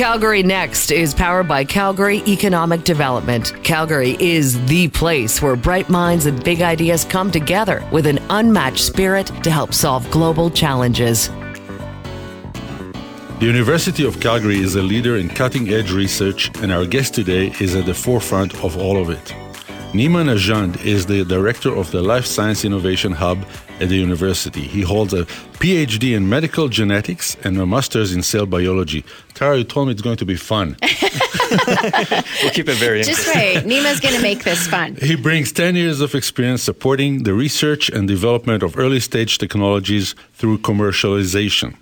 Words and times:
Calgary 0.00 0.42
Next 0.42 0.90
is 0.90 1.12
powered 1.12 1.46
by 1.46 1.62
Calgary 1.62 2.22
Economic 2.26 2.84
Development. 2.84 3.52
Calgary 3.62 4.16
is 4.18 4.58
the 4.64 4.88
place 4.88 5.42
where 5.42 5.56
bright 5.56 5.90
minds 5.90 6.24
and 6.24 6.42
big 6.42 6.62
ideas 6.62 7.04
come 7.04 7.30
together 7.30 7.86
with 7.92 8.06
an 8.06 8.18
unmatched 8.30 8.82
spirit 8.82 9.26
to 9.44 9.50
help 9.50 9.74
solve 9.74 10.10
global 10.10 10.48
challenges. 10.48 11.28
The 13.40 13.46
University 13.46 14.06
of 14.06 14.18
Calgary 14.20 14.60
is 14.60 14.74
a 14.74 14.82
leader 14.82 15.18
in 15.18 15.28
cutting 15.28 15.68
edge 15.68 15.92
research, 15.92 16.50
and 16.62 16.72
our 16.72 16.86
guest 16.86 17.12
today 17.12 17.52
is 17.60 17.76
at 17.76 17.84
the 17.84 17.92
forefront 17.92 18.54
of 18.64 18.78
all 18.78 18.96
of 18.96 19.10
it. 19.10 19.34
Nima 19.92 20.24
Najand 20.24 20.82
is 20.82 21.04
the 21.04 21.26
director 21.26 21.76
of 21.76 21.90
the 21.90 22.00
Life 22.00 22.24
Science 22.24 22.64
Innovation 22.64 23.12
Hub 23.12 23.44
at 23.80 23.88
the 23.88 23.96
university. 23.96 24.60
He 24.60 24.82
holds 24.82 25.12
a 25.14 25.24
PhD 25.60 26.14
in 26.16 26.28
medical 26.28 26.68
genetics 26.68 27.36
and 27.44 27.58
a 27.58 27.66
master's 27.66 28.12
in 28.14 28.22
cell 28.22 28.46
biology. 28.46 29.04
Tara, 29.34 29.58
you 29.58 29.64
told 29.64 29.88
me 29.88 29.92
it's 29.92 30.02
going 30.02 30.18
to 30.18 30.26
be 30.26 30.36
fun. 30.36 30.76
we'll 32.42 32.50
keep 32.52 32.68
it 32.68 32.76
very 32.76 33.02
Just 33.02 33.26
right. 33.34 33.64
Nima's 33.64 34.00
going 34.00 34.14
to 34.14 34.22
make 34.22 34.44
this 34.44 34.66
fun. 34.66 34.96
He 34.96 35.16
brings 35.16 35.52
10 35.52 35.76
years 35.76 36.00
of 36.00 36.14
experience 36.14 36.62
supporting 36.62 37.22
the 37.24 37.34
research 37.34 37.88
and 37.88 38.06
development 38.06 38.62
of 38.62 38.76
early 38.78 39.00
stage 39.00 39.38
technologies 39.38 40.14
through 40.34 40.58
commercialization. 40.58 41.76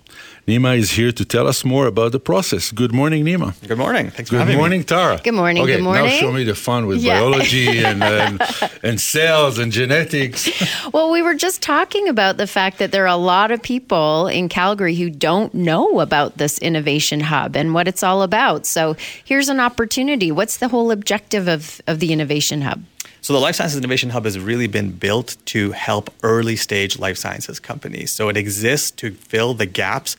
Nima 0.47 0.75
is 0.75 0.91
here 0.91 1.11
to 1.11 1.23
tell 1.25 1.47
us 1.47 1.63
more 1.63 1.85
about 1.85 2.11
the 2.11 2.19
process. 2.19 2.71
Good 2.71 2.91
morning, 2.91 3.23
Nima. 3.23 3.53
Good 3.67 3.77
morning. 3.77 4.09
Thanks 4.09 4.31
good 4.31 4.37
for 4.37 4.39
having 4.39 4.47
me. 4.47 4.53
Good 4.55 4.59
morning, 4.59 4.79
me. 4.79 4.83
Tara. 4.85 5.21
Good 5.23 5.33
morning. 5.35 5.61
Okay, 5.63 5.75
good 5.75 5.83
morning. 5.83 6.05
Now 6.05 6.09
show 6.11 6.31
me 6.31 6.43
the 6.43 6.55
fun 6.55 6.87
with 6.87 6.97
Yeah. 7.03 7.19
biology 7.19 7.83
and, 7.85 8.01
and 8.03 8.41
and 8.81 8.99
cells 8.99 9.59
and 9.59 9.71
genetics. 9.71 10.49
Well, 10.91 11.11
we 11.11 11.21
were 11.21 11.35
just 11.35 11.61
talking 11.61 11.88
about 12.07 12.37
the 12.37 12.47
fact 12.47 12.77
that 12.77 12.91
there 12.91 13.03
are 13.03 13.07
a 13.07 13.15
lot 13.15 13.51
of 13.51 13.61
people 13.61 14.27
in 14.27 14.49
Calgary 14.49 14.95
who 14.95 15.09
don't 15.09 15.53
know 15.53 15.99
about 15.99 16.37
this 16.37 16.59
innovation 16.59 17.19
hub 17.19 17.55
and 17.55 17.73
what 17.73 17.87
it's 17.87 18.03
all 18.03 18.21
about. 18.21 18.65
So 18.65 18.95
here's 19.23 19.49
an 19.49 19.59
opportunity. 19.59 20.31
What's 20.31 20.57
the 20.57 20.67
whole 20.67 20.91
objective 20.91 21.47
of, 21.47 21.81
of 21.87 21.99
the 21.99 22.13
innovation 22.13 22.61
hub? 22.61 22.83
So 23.21 23.33
the 23.33 23.39
Life 23.39 23.55
Sciences 23.55 23.77
Innovation 23.77 24.11
Hub 24.11 24.25
has 24.25 24.39
really 24.39 24.67
been 24.67 24.91
built 24.91 25.35
to 25.45 25.71
help 25.71 26.13
early 26.23 26.55
stage 26.55 26.97
life 26.97 27.17
sciences 27.17 27.59
companies. 27.59 28.11
So 28.11 28.29
it 28.29 28.37
exists 28.37 28.91
to 28.91 29.11
fill 29.11 29.53
the 29.53 29.65
gaps 29.65 30.15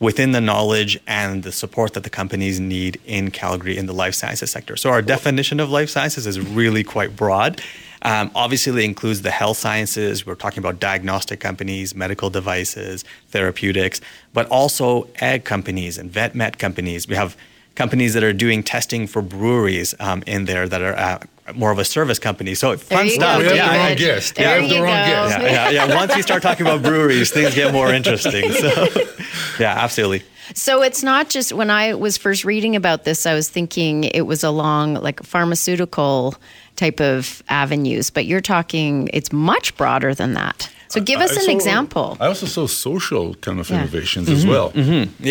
within 0.00 0.32
the 0.32 0.40
knowledge 0.40 0.98
and 1.06 1.42
the 1.42 1.52
support 1.52 1.92
that 1.94 2.02
the 2.02 2.10
companies 2.10 2.58
need 2.58 2.98
in 3.04 3.30
Calgary 3.30 3.76
in 3.76 3.86
the 3.86 3.92
life 3.92 4.14
sciences 4.14 4.50
sector. 4.50 4.76
So 4.76 4.90
our 4.90 5.02
definition 5.02 5.60
of 5.60 5.70
life 5.70 5.90
sciences 5.90 6.26
is 6.26 6.40
really 6.40 6.82
quite 6.82 7.14
broad. 7.14 7.62
Um, 8.02 8.30
obviously, 8.34 8.82
it 8.82 8.86
includes 8.86 9.22
the 9.22 9.30
health 9.30 9.58
sciences. 9.58 10.24
We're 10.24 10.34
talking 10.34 10.58
about 10.58 10.80
diagnostic 10.80 11.40
companies, 11.40 11.94
medical 11.94 12.30
devices, 12.30 13.04
therapeutics, 13.28 14.00
but 14.32 14.46
also 14.48 15.08
ag 15.20 15.44
companies 15.44 15.98
and 15.98 16.10
vet 16.10 16.34
med 16.34 16.58
companies. 16.58 17.06
We 17.06 17.14
have 17.16 17.36
companies 17.74 18.14
that 18.14 18.22
are 18.24 18.32
doing 18.32 18.62
testing 18.62 19.06
for 19.06 19.22
breweries 19.22 19.94
um, 20.00 20.22
in 20.26 20.44
there 20.46 20.68
that 20.68 20.82
are 20.82 20.96
uh, 20.96 21.18
more 21.54 21.70
of 21.70 21.78
a 21.78 21.84
service 21.84 22.18
company. 22.18 22.54
So 22.54 22.76
fun 22.76 23.06
you 23.06 23.12
stuff. 23.12 23.36
go, 23.36 23.38
we 23.38 23.44
have 23.46 23.56
Yeah. 23.56 23.72
the 23.72 23.78
wrong 23.88 23.96
guest. 23.96 24.38
We 24.38 24.44
There 24.44 24.60
have 24.60 24.68
the 24.68 24.74
you 24.76 24.82
wrong 24.82 24.92
go. 25.06 25.28
guest. 25.28 25.38
Yeah, 25.42 25.70
yeah, 25.70 25.86
yeah. 25.86 25.94
Once 25.96 26.14
we 26.16 26.22
start 26.22 26.42
talking 26.42 26.66
about 26.66 26.82
breweries, 26.82 27.30
things 27.30 27.54
get 27.54 27.72
more 27.72 27.92
interesting. 27.92 28.50
So, 28.52 28.86
yeah, 29.60 29.74
absolutely. 29.78 30.22
So 30.54 30.82
it's 30.82 31.02
not 31.04 31.30
just 31.30 31.52
when 31.52 31.70
I 31.70 31.94
was 31.94 32.16
first 32.18 32.44
reading 32.44 32.74
about 32.76 33.04
this, 33.04 33.24
I 33.24 33.34
was 33.34 33.48
thinking 33.48 34.04
it 34.04 34.22
was 34.22 34.42
along 34.42 34.94
like 34.94 35.22
pharmaceutical 35.22 36.34
type 36.80 37.00
of 37.00 37.42
avenues, 37.48 38.10
but 38.10 38.24
you're 38.24 38.40
talking 38.56 39.08
it's 39.12 39.30
much 39.32 39.66
broader 39.80 40.14
than 40.20 40.34
that. 40.34 40.58
So 40.94 41.00
give 41.00 41.20
us 41.20 41.30
I 41.30 41.34
an 41.36 41.46
saw- 41.46 41.52
example. 41.58 42.06
I 42.18 42.26
also 42.26 42.46
saw 42.46 42.66
social 42.66 43.26
kind 43.46 43.60
of 43.60 43.70
Yeah. 43.70 43.76
innovations 43.78 44.26
Mm-hmm. 44.26 44.38
as 44.38 44.44
well. 44.52 44.68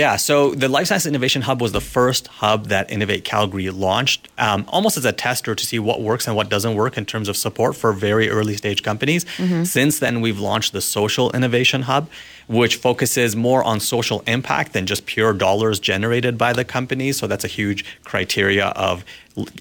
Yeah, 0.03 0.15
so 0.15 0.35
the 0.63 0.69
Life 0.69 0.87
Science 0.87 1.05
Innovation 1.05 1.41
Hub 1.41 1.59
was 1.65 1.71
the 1.79 1.81
first 1.97 2.23
hub 2.41 2.59
that 2.73 2.89
Innovate 2.89 3.23
Calgary 3.25 3.69
launched, 3.69 4.21
um, 4.37 4.63
almost 4.75 4.95
as 5.01 5.03
a 5.03 5.11
tester 5.11 5.53
to 5.55 5.65
see 5.69 5.77
what 5.89 5.97
works 6.01 6.27
and 6.27 6.33
what 6.37 6.47
doesn't 6.55 6.75
work 6.75 6.93
in 6.97 7.05
terms 7.05 7.27
of 7.27 7.35
support 7.35 7.75
for 7.75 7.91
very 7.91 8.27
early 8.37 8.55
stage 8.55 8.83
companies. 8.89 9.25
Since 9.63 9.99
then, 9.99 10.21
we've 10.21 10.39
launched 10.39 10.71
the 10.71 10.81
Social 10.97 11.29
Innovation 11.37 11.81
Hub, 11.91 12.03
which 12.49 12.77
focuses 12.77 13.35
more 13.35 13.63
on 13.63 13.79
social 13.79 14.23
impact 14.25 14.73
than 14.73 14.87
just 14.87 15.05
pure 15.05 15.33
dollars 15.33 15.79
generated 15.79 16.35
by 16.35 16.51
the 16.51 16.65
companies. 16.65 17.19
So 17.19 17.27
that's 17.27 17.43
a 17.43 17.47
huge 17.47 17.85
criteria 18.03 18.69
of 18.69 19.05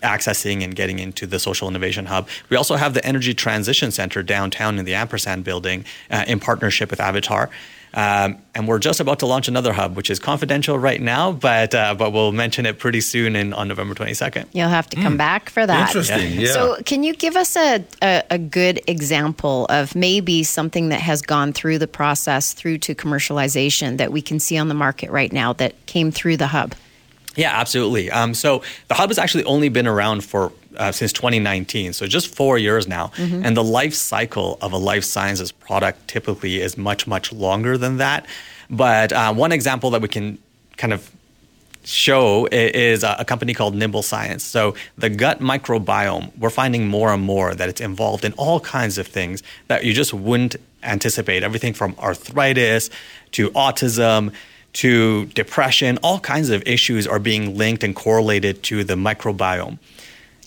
accessing 0.03 0.65
and 0.65 0.75
getting 0.75 0.99
into 0.99 1.27
the 1.27 1.39
Social 1.39 1.69
Innovation 1.69 2.07
Hub. 2.07 2.27
We 2.49 2.57
also 2.57 2.77
have 2.77 2.95
the 2.95 3.05
Energy 3.05 3.35
Transition 3.35 3.91
Center 3.93 4.23
downtown 4.23 4.79
in 4.79 4.87
the 4.87 4.95
Ampersand 4.95 5.45
building 5.45 5.85
uh, 6.11 6.25
in 6.27 6.41
partnership 6.41 6.91
with 6.91 6.99
Avatar. 6.99 7.51
Um, 7.95 8.39
and 8.55 8.69
we're 8.69 8.79
just 8.79 9.01
about 9.01 9.21
to 9.21 9.27
launch 9.27 9.49
another 9.49 9.73
hub, 9.73 9.97
which 9.97 10.11
is 10.11 10.19
confidential 10.19 10.79
right 10.79 11.01
now, 11.01 11.33
but 11.33 11.75
uh, 11.75 11.95
but 11.95 12.13
we'll 12.13 12.33
mention 12.33 12.67
it 12.67 12.79
pretty 12.79 13.01
soon 13.01 13.35
in, 13.35 13.53
on 13.53 13.69
November 13.69 13.95
22nd. 13.95 14.47
You'll 14.53 14.69
have 14.69 14.89
to 14.91 14.97
come 14.97 15.17
back 15.17 15.51
for 15.51 15.67
that. 15.67 15.89
Interesting. 15.89 16.41
Yeah. 16.41 16.53
So, 16.53 16.77
can 16.85 17.03
you 17.03 17.15
give 17.15 17.37
us 17.37 17.57
a, 17.57 17.85
a, 18.03 18.23
a 18.31 18.39
good 18.39 18.81
example 18.87 19.67
of 19.71 19.95
maybe 19.95 20.43
something 20.43 20.91
that 20.91 21.01
has 21.01 21.23
gone 21.23 21.53
through 21.53 21.79
the 21.79 21.89
process 21.89 22.53
through 22.53 22.79
to 22.79 22.95
commercialization 22.95 23.97
that 23.99 24.13
we 24.13 24.23
can 24.23 24.39
see 24.39 24.59
on 24.59 24.69
the 24.69 24.75
market 24.75 25.11
right 25.11 25.33
now 25.33 25.53
that 25.55 25.87
came 25.87 26.11
through 26.11 26.37
the 26.37 26.49
hub? 26.49 26.75
Yeah, 27.37 27.53
absolutely. 27.53 28.11
Um, 28.11 28.35
so 28.35 28.63
the 28.89 28.95
hub 28.95 29.11
has 29.11 29.19
actually 29.19 29.45
only 29.45 29.69
been 29.69 29.87
around 29.87 30.25
for 30.25 30.53
uh, 30.79 30.93
since 30.93 31.13
2019, 31.13 31.93
so 31.93 32.07
just 32.07 32.35
four 32.35 32.59
years 32.59 32.87
now. 32.87 33.11
And 33.45 33.57
the 33.57 33.65
life 33.65 33.95
cycle 33.95 34.59
of 34.61 34.73
a 34.73 34.77
life 34.79 35.05
sciences 35.05 35.53
product 35.53 36.09
typically 36.09 36.61
is 36.61 36.77
much 36.77 37.07
much 37.07 37.33
longer 37.33 37.77
than 37.79 37.99
that. 37.99 38.27
But 38.71 39.13
uh, 39.13 39.33
one 39.35 39.53
example 39.53 39.91
that 39.91 40.03
we 40.03 40.09
can 40.09 40.39
kind 40.77 40.93
of 40.93 41.11
show 41.85 42.47
is 42.53 43.03
a 43.03 43.25
company 43.25 43.55
called 43.55 43.75
Nimble 43.75 44.03
Science. 44.03 44.45
So 44.45 44.75
the 44.99 45.09
gut 45.09 45.41
microbiome, 45.41 46.37
we're 46.37 46.51
finding 46.51 46.87
more 46.87 47.13
and 47.13 47.23
more 47.23 47.55
that 47.55 47.69
it's 47.69 47.81
involved 47.81 48.25
in 48.25 48.35
all 48.35 48.61
kinds 48.61 48.99
of 48.99 49.07
things 49.07 49.43
that 49.69 49.85
you 49.85 49.95
just 49.95 50.13
wouldn't 50.13 50.57
anticipate. 50.83 51.43
Everything 51.43 51.73
from 51.73 51.95
arthritis 51.99 52.91
to 53.33 53.51
autism 53.51 54.35
to 54.75 55.27
depression, 55.27 55.99
all 56.03 56.21
kinds 56.21 56.51
of 56.51 56.63
issues 56.67 57.07
are 57.07 57.19
being 57.19 57.57
linked 57.57 57.83
and 57.83 57.97
correlated 57.97 58.63
to 58.65 58.85
the 58.85 58.95
microbiome. 58.95 59.79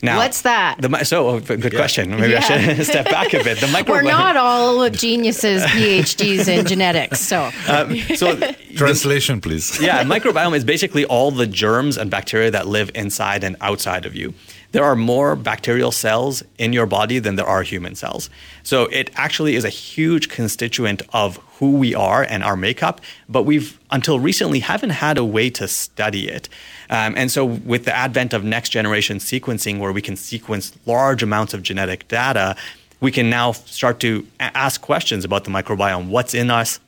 Now, 0.04 0.18
What's 0.18 0.42
that? 0.42 0.82
The, 0.82 1.04
so, 1.04 1.30
oh, 1.30 1.40
good 1.40 1.76
question. 1.76 2.10
Maybe 2.12 2.32
Yeah. 2.34 2.40
I 2.40 2.74
should 2.76 2.86
step 2.94 3.06
back 3.06 3.34
a 3.34 3.44
bit. 3.44 3.60
The 3.60 3.68
microbiome. 3.68 3.88
We're 3.90 4.02
not 4.04 4.36
all 4.36 4.90
geniuses, 4.90 5.62
PhDs 5.64 6.48
in 6.48 6.66
genetics. 6.66 7.20
So, 7.20 7.52
Um, 7.68 7.96
so 8.16 8.36
Translation, 8.76 9.42
please. 9.42 9.80
yeah, 9.80 10.04
microbiome 10.04 10.56
is 10.56 10.64
basically 10.64 11.06
all 11.06 11.30
the 11.32 11.46
germs 11.46 11.98
and 11.98 12.10
bacteria 12.10 12.50
that 12.52 12.68
live 12.68 12.90
inside 12.96 13.44
and 13.44 13.56
outside 13.62 14.06
of 14.06 14.16
you. 14.16 14.34
There 14.72 14.84
are 14.84 14.96
more 14.96 15.36
bacterial 15.36 15.92
cells 15.92 16.44
in 16.58 16.72
your 16.72 16.86
body 16.86 17.20
than 17.20 17.36
there 17.36 17.46
are 17.46 17.64
human 17.64 17.96
cells. 17.96 18.30
So 18.64 18.86
it 18.86 19.10
actually 19.16 19.56
is 19.56 19.66
a 19.66 19.70
huge 19.70 20.30
constituent 20.30 21.02
of 21.12 21.38
who 21.60 21.72
we 21.72 21.94
are 21.94 22.24
and 22.24 22.44
our 22.44 22.56
makeup, 22.56 23.02
but 23.28 23.44
we've 23.44 23.78
until 23.92 24.20
recently 24.20 24.60
haven't 24.60 24.92
had 24.92 25.18
a 25.18 25.26
way 25.26 25.50
to 25.50 25.68
study 25.68 26.30
it. 26.30 26.48
Um, 26.90 27.14
and 27.18 27.30
so 27.30 27.46
with 27.46 27.86
the 27.86 27.96
advent 27.96 28.34
of 28.34 28.44
next 28.44 28.70
generation 28.70 29.18
sequencing 29.18 29.80
where 29.80 29.92
we 29.92 30.02
can 30.02 30.16
sequence 30.16 30.72
large 30.86 31.22
amounts 31.22 31.54
of 31.54 31.64
genetic 31.64 32.08
data, 32.08 32.56
we 33.02 33.12
can 33.12 33.30
now 33.30 33.52
start 33.52 34.00
to 34.02 34.26
ask 34.40 34.82
questions 34.82 35.26
about 35.26 35.44
the 35.44 35.52
microbiome. 35.52 36.08
What's 36.08 36.34
in 36.34 36.50
us? 36.50 36.80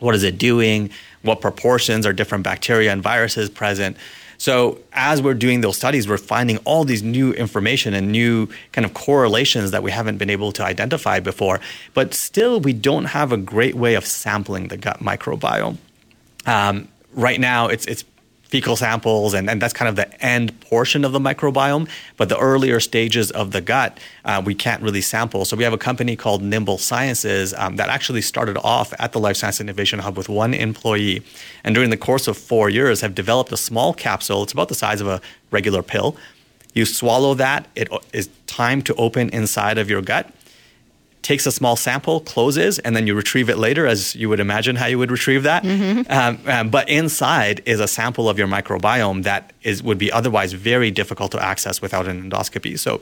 what 0.00 0.14
is 0.14 0.24
it 0.24 0.38
doing 0.38 0.90
what 1.22 1.40
proportions 1.40 2.06
are 2.06 2.12
different 2.12 2.42
bacteria 2.42 2.90
and 2.90 3.02
viruses 3.02 3.48
present 3.48 3.96
so 4.40 4.78
as 4.94 5.20
we're 5.20 5.34
doing 5.34 5.60
those 5.60 5.76
studies 5.76 6.08
we're 6.08 6.16
finding 6.16 6.56
all 6.64 6.84
these 6.84 7.02
new 7.02 7.32
information 7.34 7.92
and 7.92 8.10
new 8.10 8.48
kind 8.72 8.86
of 8.86 8.94
correlations 8.94 9.70
that 9.70 9.82
we 9.82 9.90
haven't 9.90 10.16
been 10.16 10.30
able 10.30 10.50
to 10.52 10.64
identify 10.64 11.20
before. 11.20 11.60
But 11.92 12.14
still 12.14 12.58
we 12.58 12.72
don't 12.72 13.04
have 13.06 13.32
a 13.32 13.36
great 13.36 13.74
way 13.74 13.94
of 13.94 14.06
sampling 14.06 14.68
the 14.68 14.78
gut 14.78 15.00
microbiome. 15.00 15.76
Um, 16.46 16.88
right 17.12 17.38
now 17.38 17.68
it's 17.68 17.84
it's 17.86 18.02
fecal 18.50 18.74
samples, 18.74 19.32
and, 19.32 19.48
and 19.48 19.62
that's 19.62 19.72
kind 19.72 19.88
of 19.88 19.94
the 19.94 20.24
end 20.24 20.58
portion 20.60 21.04
of 21.04 21.12
the 21.12 21.20
microbiome. 21.20 21.88
But 22.16 22.28
the 22.28 22.38
earlier 22.38 22.80
stages 22.80 23.30
of 23.30 23.52
the 23.52 23.60
gut, 23.60 23.98
uh, 24.24 24.42
we 24.44 24.54
can't 24.54 24.82
really 24.82 25.00
sample. 25.00 25.44
So 25.44 25.56
we 25.56 25.62
have 25.62 25.72
a 25.72 25.78
company 25.78 26.16
called 26.16 26.42
Nimble 26.42 26.78
Sciences 26.78 27.54
um, 27.54 27.76
that 27.76 27.88
actually 27.88 28.22
started 28.22 28.58
off 28.58 28.92
at 28.98 29.12
the 29.12 29.20
Life 29.20 29.36
Science 29.36 29.60
Innovation 29.60 30.00
Hub 30.00 30.16
with 30.16 30.28
one 30.28 30.52
employee, 30.52 31.22
and 31.62 31.74
during 31.74 31.90
the 31.90 31.96
course 31.96 32.26
of 32.26 32.36
four 32.36 32.68
years, 32.68 33.00
have 33.00 33.14
developed 33.14 33.52
a 33.52 33.56
small 33.56 33.94
capsule. 33.94 34.42
It's 34.42 34.52
about 34.52 34.68
the 34.68 34.74
size 34.74 35.00
of 35.00 35.06
a 35.06 35.20
regular 35.50 35.82
pill. 35.82 36.16
You 36.74 36.86
swallow 36.86 37.34
that; 37.34 37.68
it 37.76 37.88
is 38.12 38.28
timed 38.46 38.84
to 38.86 38.94
open 38.96 39.28
inside 39.30 39.78
of 39.78 39.88
your 39.88 40.02
gut 40.02 40.32
takes 41.30 41.46
a 41.46 41.52
small 41.52 41.76
sample, 41.76 42.18
closes, 42.18 42.80
and 42.80 42.96
then 42.96 43.06
you 43.06 43.14
retrieve 43.14 43.48
it 43.48 43.56
later, 43.56 43.86
as 43.86 44.16
you 44.16 44.28
would 44.28 44.40
imagine 44.40 44.74
how 44.74 44.86
you 44.86 44.98
would 44.98 45.12
retrieve 45.12 45.44
that. 45.44 45.62
Um, 46.10 46.40
um, 46.46 46.70
but 46.70 46.88
inside 46.88 47.62
is 47.66 47.78
a 47.78 47.86
sample 47.86 48.28
of 48.28 48.36
your 48.36 48.48
microbiome 48.48 49.22
that 49.22 49.52
is 49.62 49.80
would 49.80 49.96
be 50.06 50.10
otherwise 50.10 50.52
very 50.52 50.90
difficult 50.90 51.30
to 51.30 51.40
access 51.40 51.80
without 51.80 52.08
an 52.08 52.16
endoscopy. 52.24 52.76
So. 52.76 53.00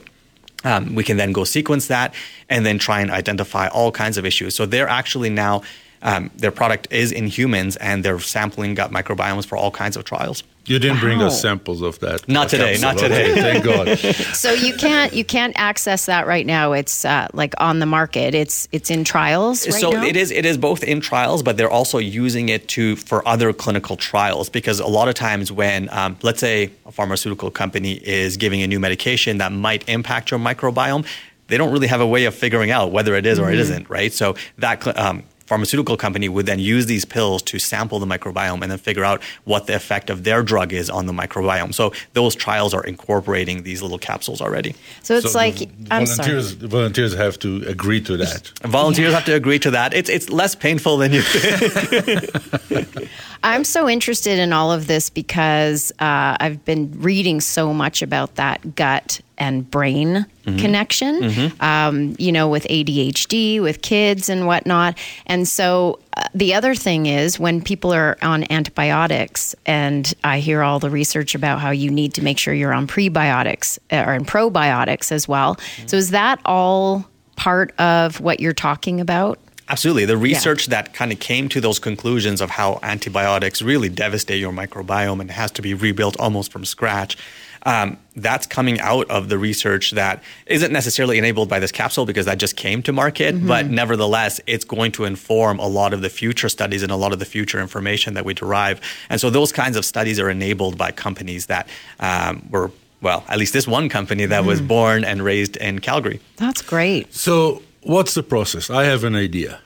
Um, 0.64 0.96
we 0.96 1.04
can 1.04 1.18
then 1.18 1.32
go 1.32 1.44
sequence 1.44 1.86
that 1.86 2.12
and 2.48 2.66
then 2.66 2.78
try 2.78 3.00
and 3.00 3.12
identify 3.12 3.68
all 3.68 3.92
kinds 3.92 4.18
of 4.18 4.26
issues. 4.26 4.56
So 4.56 4.66
they're 4.66 4.88
actually 4.88 5.30
now 5.30 5.62
um, 6.02 6.30
their 6.36 6.50
product 6.52 6.88
is 6.90 7.10
in 7.12 7.26
humans 7.26 7.76
and 7.76 8.04
they're 8.04 8.20
sampling 8.20 8.74
gut 8.74 8.90
microbiomes 8.90 9.46
for 9.46 9.56
all 9.56 9.70
kinds 9.70 9.96
of 9.96 10.04
trials. 10.04 10.42
You 10.66 10.78
didn't 10.78 11.00
bring 11.00 11.22
us 11.22 11.40
samples 11.40 11.80
of 11.80 11.98
that. 12.00 12.28
Not 12.28 12.50
today, 12.50 12.76
capsule. 12.76 12.88
not 12.90 12.98
today. 12.98 13.32
Okay, 13.32 13.40
thank 13.40 13.64
God. 13.64 13.98
So 14.36 14.52
you 14.52 14.74
can't 14.76 15.14
you 15.14 15.24
can't 15.24 15.54
access 15.58 16.04
that 16.06 16.26
right 16.26 16.44
now. 16.44 16.72
It's 16.72 17.06
uh, 17.06 17.26
like 17.32 17.54
on 17.58 17.78
the 17.78 17.86
market. 17.86 18.34
It's 18.34 18.68
it's 18.70 18.90
in 18.90 19.02
trials 19.02 19.66
right 19.66 19.80
so 19.80 19.90
now. 19.92 20.04
it 20.04 20.14
is 20.14 20.30
it 20.30 20.44
is 20.44 20.58
both 20.58 20.84
in 20.84 21.00
trials, 21.00 21.42
but 21.42 21.56
they're 21.56 21.70
also 21.70 21.96
using 21.96 22.50
it 22.50 22.68
to 22.68 22.96
for 22.96 23.26
other 23.26 23.54
clinical 23.54 23.96
trials 23.96 24.50
because 24.50 24.78
a 24.78 24.86
lot 24.86 25.08
of 25.08 25.14
times 25.14 25.50
when 25.50 25.88
um, 25.90 26.18
let's 26.22 26.38
say 26.40 26.70
a 26.84 26.92
pharmaceutical 26.92 27.50
company 27.50 27.92
is 27.94 28.36
giving 28.36 28.60
a 28.60 28.66
new 28.66 28.78
medication 28.78 29.38
that 29.38 29.52
might 29.52 29.88
impact 29.88 30.30
your 30.30 30.38
microbiome, 30.38 31.06
they 31.46 31.56
don't 31.56 31.72
really 31.72 31.86
have 31.88 32.02
a 32.02 32.06
way 32.06 32.26
of 32.26 32.34
figuring 32.34 32.70
out 32.70 32.92
whether 32.92 33.14
it 33.14 33.24
is 33.24 33.38
or 33.38 33.44
Mm-hmm. 33.44 33.52
it 33.54 33.58
isn't, 33.60 33.88
right? 33.88 34.12
So 34.12 34.36
that 34.58 34.86
um, 34.98 35.22
pharmaceutical 35.48 35.96
company 35.96 36.28
would 36.28 36.46
then 36.46 36.58
use 36.58 36.84
these 36.86 37.04
pills 37.06 37.40
to 37.42 37.58
sample 37.58 37.98
the 37.98 38.06
microbiome 38.06 38.60
and 38.62 38.70
then 38.70 38.78
figure 38.78 39.04
out 39.04 39.22
what 39.44 39.66
the 39.66 39.74
effect 39.74 40.10
of 40.10 40.22
their 40.24 40.42
drug 40.42 40.72
is 40.74 40.90
on 40.90 41.06
the 41.06 41.12
microbiome. 41.12 41.72
So 41.72 41.92
those 42.12 42.34
trials 42.34 42.74
are 42.74 42.84
incorporating 42.84 43.62
these 43.62 43.80
little 43.80 43.98
capsules 43.98 44.40
already. 44.42 44.74
So 45.02 45.16
it's 45.16 45.32
So 45.32 45.38
like 45.38 45.56
I'm 45.90 46.04
sorry. 46.06 46.28
volunteers, 46.28 46.52
volunteers 46.52 47.14
have 47.14 47.38
to 47.40 47.64
agree 47.66 48.00
to 48.02 48.16
that. 48.18 48.52
Volunteers 48.62 49.14
have 49.14 49.24
to 49.24 49.34
agree 49.34 49.58
to 49.60 49.70
that. 49.70 49.94
It's 49.94 50.10
it's 50.10 50.28
less 50.28 50.54
painful 50.54 50.98
than 50.98 51.12
you 51.14 51.22
think. 51.22 53.08
I'm 53.42 53.64
so 53.64 53.88
interested 53.88 54.38
in 54.38 54.52
all 54.52 54.70
of 54.72 54.86
this 54.86 55.08
because 55.10 55.92
uh, 55.98 56.36
I've 56.40 56.64
been 56.64 56.92
reading 57.00 57.40
so 57.40 57.72
much 57.72 58.02
about 58.02 58.34
that 58.34 58.74
gut 58.74 59.20
and 59.38 59.70
brain 59.70 60.26
connection, 60.58 61.52
Um, 61.60 62.16
you 62.18 62.32
know, 62.32 62.48
with 62.48 62.64
ADHD, 62.70 63.60
with 63.60 63.82
kids 63.82 64.28
and 64.30 64.46
whatnot. 64.46 64.96
And 65.26 65.46
so 65.46 65.98
uh, 66.16 66.22
the 66.34 66.54
other 66.54 66.74
thing 66.74 67.06
is 67.06 67.38
when 67.38 67.60
people 67.60 67.92
are 67.92 68.16
on 68.22 68.50
antibiotics, 68.50 69.54
and 69.66 70.12
I 70.24 70.40
hear 70.40 70.62
all 70.62 70.78
the 70.78 70.88
research 70.90 71.34
about 71.34 71.60
how 71.60 71.70
you 71.70 71.90
need 71.90 72.14
to 72.14 72.22
make 72.22 72.38
sure 72.38 72.54
you're 72.54 72.72
on 72.72 72.86
prebiotics 72.86 73.78
uh, 73.92 74.04
or 74.06 74.14
in 74.14 74.24
probiotics 74.24 75.12
as 75.12 75.28
well. 75.28 75.58
So 75.86 75.96
is 75.98 76.10
that 76.10 76.40
all 76.44 77.06
part 77.36 77.78
of 77.78 78.20
what 78.20 78.40
you're 78.40 78.54
talking 78.54 79.00
about? 79.00 79.38
Absolutely. 79.70 80.06
The 80.06 80.16
research 80.16 80.68
that 80.68 80.94
kind 80.94 81.12
of 81.12 81.20
came 81.20 81.48
to 81.50 81.60
those 81.60 81.78
conclusions 81.78 82.40
of 82.40 82.48
how 82.50 82.80
antibiotics 82.82 83.60
really 83.60 83.90
devastate 83.90 84.40
your 84.40 84.52
microbiome 84.52 85.20
and 85.20 85.30
has 85.30 85.50
to 85.52 85.62
be 85.62 85.74
rebuilt 85.74 86.18
almost 86.18 86.50
from 86.50 86.64
scratch. 86.64 87.18
Um, 87.64 87.98
that's 88.16 88.46
coming 88.46 88.80
out 88.80 89.08
of 89.10 89.28
the 89.28 89.38
research 89.38 89.92
that 89.92 90.22
isn't 90.46 90.72
necessarily 90.72 91.18
enabled 91.18 91.48
by 91.48 91.58
this 91.58 91.72
capsule 91.72 92.06
because 92.06 92.26
that 92.26 92.38
just 92.38 92.56
came 92.56 92.82
to 92.82 92.92
market, 92.92 93.46
but 93.46 93.66
nevertheless, 93.66 94.40
it's 94.46 94.64
going 94.64 94.92
to 94.92 95.04
inform 95.04 95.58
a 95.58 95.66
lot 95.66 95.92
of 95.92 96.02
the 96.02 96.10
future 96.10 96.48
studies 96.48 96.82
and 96.82 96.90
a 96.90 96.96
lot 96.96 97.12
of 97.12 97.18
the 97.18 97.24
future 97.24 97.60
information 97.60 98.14
that 98.14 98.24
we 98.24 98.34
derive. 98.34 98.80
And 99.10 99.20
so 99.20 99.30
those 99.30 99.52
kinds 99.52 99.76
of 99.76 99.84
studies 99.84 100.18
are 100.18 100.30
enabled 100.30 100.76
by 100.76 100.90
companies 100.92 101.46
that 101.46 101.68
um, 102.00 102.48
were, 102.50 102.70
well, 103.00 103.24
at 103.28 103.38
least 103.38 103.52
this 103.52 103.68
one 103.68 103.88
company 103.88 104.26
that 104.26 104.44
was 104.44 104.60
born 104.60 105.04
and 105.04 105.22
raised 105.22 105.56
in 105.56 105.78
Calgary. 105.80 106.20
That's 106.36 106.62
great. 106.62 107.14
So, 107.14 107.62
what's 107.82 108.14
the 108.14 108.22
process? 108.22 108.70
I 108.70 108.84
have 108.84 109.04
an 109.04 109.14
idea. 109.14 109.60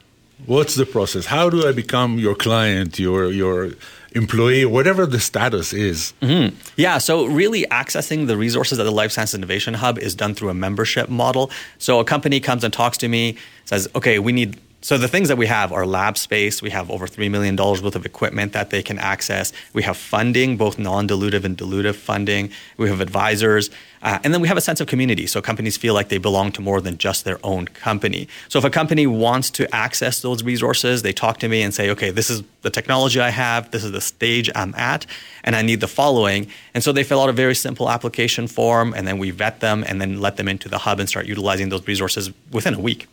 What's 0.47 0.75
the 0.75 0.87
process? 0.87 1.27
How 1.27 1.49
do 1.49 1.69
I 1.69 1.73
become 1.73 2.19
your 2.19 2.35
client, 2.35 2.99
your 2.99 3.31
your 3.31 3.71
employee, 4.15 4.65
whatever 4.65 5.07
the 5.07 5.21
status 5.21 5.73
is? 5.73 6.13
Mm-hmm. 6.23 6.57
Yeah, 6.77 6.99
so 6.99 7.27
really 7.27 7.65
accessing 7.65 8.27
the 8.27 8.37
resources 8.37 8.79
at 8.79 8.85
the 8.85 8.93
Life 8.93 9.13
Science 9.13 9.35
Innovation 9.35 9.75
Hub 9.75 9.99
is 9.99 10.15
done 10.15 10.35
through 10.35 10.51
a 10.51 10.55
membership 10.55 11.09
model. 11.09 11.51
So 11.79 12.01
a 12.01 12.05
company 12.05 12.41
comes 12.41 12.65
and 12.65 12.73
talks 12.73 12.99
to 12.99 13.09
me, 13.09 13.37
says, 13.65 13.89
okay, 13.95 14.19
we 14.19 14.33
need. 14.33 14.61
So 14.81 14.99
the 14.99 15.07
things 15.07 15.29
that 15.29 15.39
we 15.39 15.47
have 15.47 15.73
are 15.73 15.87
lab 15.87 16.19
space. 16.19 16.61
We 16.61 16.71
have 16.71 16.91
over 16.91 17.07
$3 17.07 17.31
million 17.31 17.55
worth 17.57 17.95
of 17.95 18.05
equipment 18.05 18.53
that 18.53 18.71
they 18.71 18.83
can 18.83 18.99
access. 18.99 19.53
We 19.73 19.85
have 19.85 19.97
funding, 19.97 20.57
both 20.57 20.77
non-dilutive 20.77 21.45
and 21.45 21.57
dilutive 21.57 21.95
funding. 21.95 22.51
We 22.77 22.89
have 22.89 23.01
advisors. 23.01 23.71
Uh, 24.03 24.19
and 24.25 24.35
then 24.35 24.41
we 24.41 24.49
have 24.49 24.57
a 24.57 24.61
sense 24.61 24.81
of 24.81 24.87
community. 24.89 25.27
So 25.27 25.41
companies 25.41 25.77
feel 25.77 25.95
like 25.95 26.09
they 26.09 26.19
belong 26.19 26.53
to 26.53 26.61
more 26.61 26.81
than 26.81 26.99
just 26.99 27.25
their 27.25 27.39
own 27.45 27.67
company. 27.67 28.29
So 28.49 28.59
if 28.59 28.65
a 28.65 28.71
company 28.71 29.07
wants 29.07 29.51
to 29.51 29.73
access 29.75 30.21
those 30.21 30.43
resources, 30.43 31.03
they 31.03 31.13
talk 31.13 31.39
to 31.39 31.49
me 31.49 31.63
and 31.63 31.73
say, 31.73 31.91
okay, 31.91 32.11
this 32.11 32.29
is 32.29 32.43
the 32.63 32.71
technology 32.71 33.21
I 33.21 33.31
have, 33.31 33.71
this 33.71 33.85
is 33.85 33.93
the 33.93 34.01
stage 34.01 34.51
I'm 34.55 34.75
at, 34.75 35.07
and 35.45 35.55
I 35.55 35.63
need 35.63 35.81
the 35.81 35.89
following. 35.89 36.49
And 36.75 36.83
so 36.83 36.93
they 36.93 37.05
fill 37.05 37.21
out 37.21 37.29
a 37.29 37.33
very 37.33 37.55
simple 37.55 37.89
application 37.89 38.47
form, 38.47 38.93
and 38.95 39.07
then 39.07 39.19
we 39.19 39.31
vet 39.31 39.61
them 39.61 39.85
and 39.87 40.01
then 40.01 40.21
let 40.21 40.37
them 40.37 40.49
into 40.49 40.69
the 40.69 40.79
hub 40.79 40.99
and 40.99 41.09
start 41.09 41.27
utilizing 41.27 41.69
those 41.69 41.87
resources 41.87 42.33
within 42.51 42.75
a 42.75 42.81
week. 42.81 43.07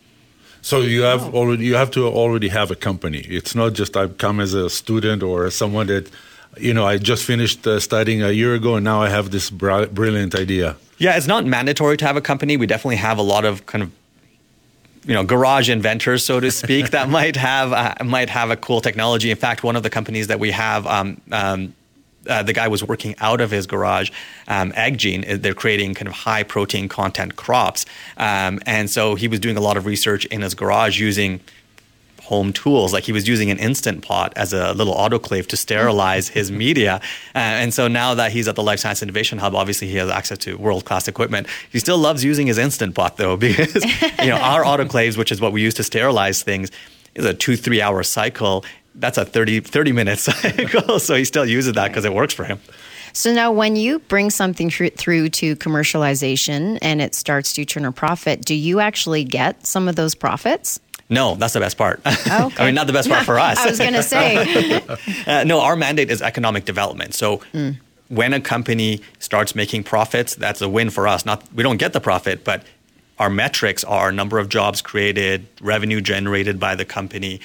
So 0.62 0.80
you 0.80 1.02
have 1.02 1.34
already 1.34 1.64
you 1.64 1.74
have 1.76 1.90
to 1.92 2.06
already 2.06 2.48
have 2.48 2.70
a 2.70 2.76
company. 2.76 3.20
It's 3.20 3.54
not 3.54 3.72
just 3.72 3.96
I 3.96 4.08
come 4.08 4.40
as 4.40 4.52
a 4.52 4.68
student 4.68 5.22
or 5.22 5.50
someone 5.50 5.86
that 5.86 6.10
you 6.56 6.74
know 6.74 6.86
I 6.86 6.98
just 6.98 7.24
finished 7.24 7.66
uh, 7.66 7.80
studying 7.80 8.22
a 8.22 8.30
year 8.30 8.54
ago 8.54 8.76
and 8.76 8.84
now 8.84 9.02
I 9.02 9.08
have 9.08 9.30
this 9.30 9.50
bri- 9.50 9.86
brilliant 9.86 10.34
idea. 10.34 10.76
Yeah, 10.98 11.16
it's 11.16 11.26
not 11.26 11.46
mandatory 11.46 11.96
to 11.96 12.04
have 12.06 12.16
a 12.16 12.20
company. 12.20 12.56
We 12.56 12.66
definitely 12.66 12.96
have 12.96 13.18
a 13.18 13.22
lot 13.22 13.44
of 13.44 13.64
kind 13.66 13.82
of 13.82 13.90
you 15.04 15.14
know 15.14 15.24
garage 15.24 15.70
inventors, 15.70 16.24
so 16.24 16.40
to 16.40 16.50
speak, 16.50 16.90
that 16.90 17.08
might 17.18 17.36
have 17.36 17.72
uh, 17.72 17.94
might 18.04 18.28
have 18.30 18.50
a 18.50 18.56
cool 18.56 18.80
technology. 18.80 19.30
In 19.30 19.36
fact, 19.36 19.62
one 19.62 19.76
of 19.76 19.82
the 19.82 19.90
companies 19.90 20.26
that 20.26 20.38
we 20.40 20.50
have. 20.50 20.86
Um, 20.86 21.20
um, 21.32 21.74
uh, 22.28 22.42
the 22.42 22.52
guy 22.52 22.68
was 22.68 22.84
working 22.84 23.14
out 23.20 23.40
of 23.40 23.50
his 23.50 23.66
garage, 23.66 24.10
um, 24.46 24.72
Eggene. 24.72 25.24
uh, 25.26 25.38
They're 25.40 25.54
creating 25.54 25.94
kind 25.94 26.06
of 26.06 26.12
high 26.12 26.42
protein 26.42 26.86
content 26.86 27.36
crops, 27.36 27.86
um, 28.18 28.60
and 28.66 28.90
so 28.90 29.14
he 29.14 29.26
was 29.26 29.40
doing 29.40 29.56
a 29.56 29.60
lot 29.60 29.78
of 29.78 29.86
research 29.86 30.26
in 30.26 30.42
his 30.42 30.54
garage 30.54 31.00
using 31.00 31.40
home 32.30 32.52
tools. 32.52 32.92
Like 32.92 33.02
he 33.02 33.12
was 33.12 33.26
using 33.26 33.50
an 33.50 33.58
instant 33.58 34.02
pot 34.02 34.32
as 34.36 34.52
a 34.52 34.72
little 34.72 34.94
autoclave 34.94 35.48
to 35.48 35.56
sterilize 35.56 36.28
his 36.28 36.50
media. 36.64 37.00
Uh, 37.34 37.38
and 37.38 37.74
so 37.74 37.88
now 37.88 38.14
that 38.14 38.30
he's 38.30 38.46
at 38.46 38.54
the 38.54 38.62
Life 38.62 38.78
Science 38.78 39.02
Innovation 39.02 39.38
Hub, 39.38 39.56
obviously 39.56 39.88
he 39.88 39.96
has 39.96 40.08
access 40.08 40.38
to 40.38 40.56
world 40.56 40.84
class 40.84 41.08
equipment. 41.08 41.48
He 41.72 41.80
still 41.80 41.98
loves 41.98 42.22
using 42.22 42.46
his 42.46 42.56
instant 42.56 42.94
pot 42.94 43.16
though, 43.16 43.36
because 43.48 43.84
you 44.22 44.28
know 44.28 44.36
our 44.36 44.62
autoclaves, 44.70 45.16
which 45.16 45.32
is 45.32 45.40
what 45.40 45.52
we 45.52 45.60
use 45.60 45.74
to 45.74 45.82
sterilize 45.82 46.44
things, 46.44 46.70
is 47.16 47.24
a 47.24 47.34
two 47.34 47.56
three 47.56 47.82
hour 47.82 48.02
cycle. 48.04 48.64
That's 48.94 49.18
a 49.18 49.24
30, 49.24 49.60
30 49.60 49.92
minute 49.92 50.18
cycle. 50.18 51.00
So 51.00 51.16
he 51.16 51.24
still 51.24 51.46
uses 51.46 51.72
that 51.74 51.88
because 51.88 52.04
it 52.04 52.14
works 52.14 52.34
for 52.34 52.44
him. 52.44 52.60
So 53.12 53.32
now, 53.34 53.50
when 53.50 53.74
you 53.74 53.98
bring 53.98 54.30
something 54.30 54.70
through 54.70 55.28
to 55.30 55.56
commercialization 55.56 56.78
and 56.80 57.02
it 57.02 57.14
starts 57.14 57.52
to 57.54 57.64
turn 57.64 57.84
a 57.84 57.92
profit, 57.92 58.44
do 58.44 58.54
you 58.54 58.78
actually 58.78 59.24
get 59.24 59.66
some 59.66 59.88
of 59.88 59.96
those 59.96 60.14
profits? 60.14 60.78
No, 61.10 61.34
that's 61.34 61.52
the 61.54 61.60
best 61.60 61.76
part. 61.76 62.00
Okay. 62.06 62.20
I 62.58 62.64
mean, 62.66 62.74
not 62.74 62.86
the 62.86 62.92
best 62.92 63.08
part 63.08 63.24
for 63.26 63.38
us. 63.50 63.58
I 63.58 63.68
was 63.70 63.78
going 63.78 63.92
to 63.94 64.02
say, 64.02 64.80
Uh, 65.26 65.44
no, 65.44 65.60
our 65.60 65.76
mandate 65.76 66.10
is 66.10 66.22
economic 66.22 66.64
development. 66.64 67.14
So 67.14 67.38
Hmm. 67.52 67.70
when 68.08 68.32
a 68.32 68.40
company 68.40 69.00
starts 69.18 69.54
making 69.54 69.82
profits, 69.84 70.34
that's 70.36 70.60
a 70.62 70.68
win 70.68 70.90
for 70.90 71.06
us. 71.08 71.26
Not 71.26 71.42
we 71.54 71.62
don't 71.62 71.78
get 71.78 71.92
the 71.92 72.00
profit, 72.00 72.44
but 72.44 72.62
our 73.18 73.30
metrics 73.30 73.84
are 73.84 74.10
number 74.12 74.38
of 74.38 74.48
jobs 74.48 74.80
created, 74.82 75.46
revenue 75.60 76.00
generated 76.00 76.58
by 76.58 76.74
the 76.74 76.84
company, 76.86 77.40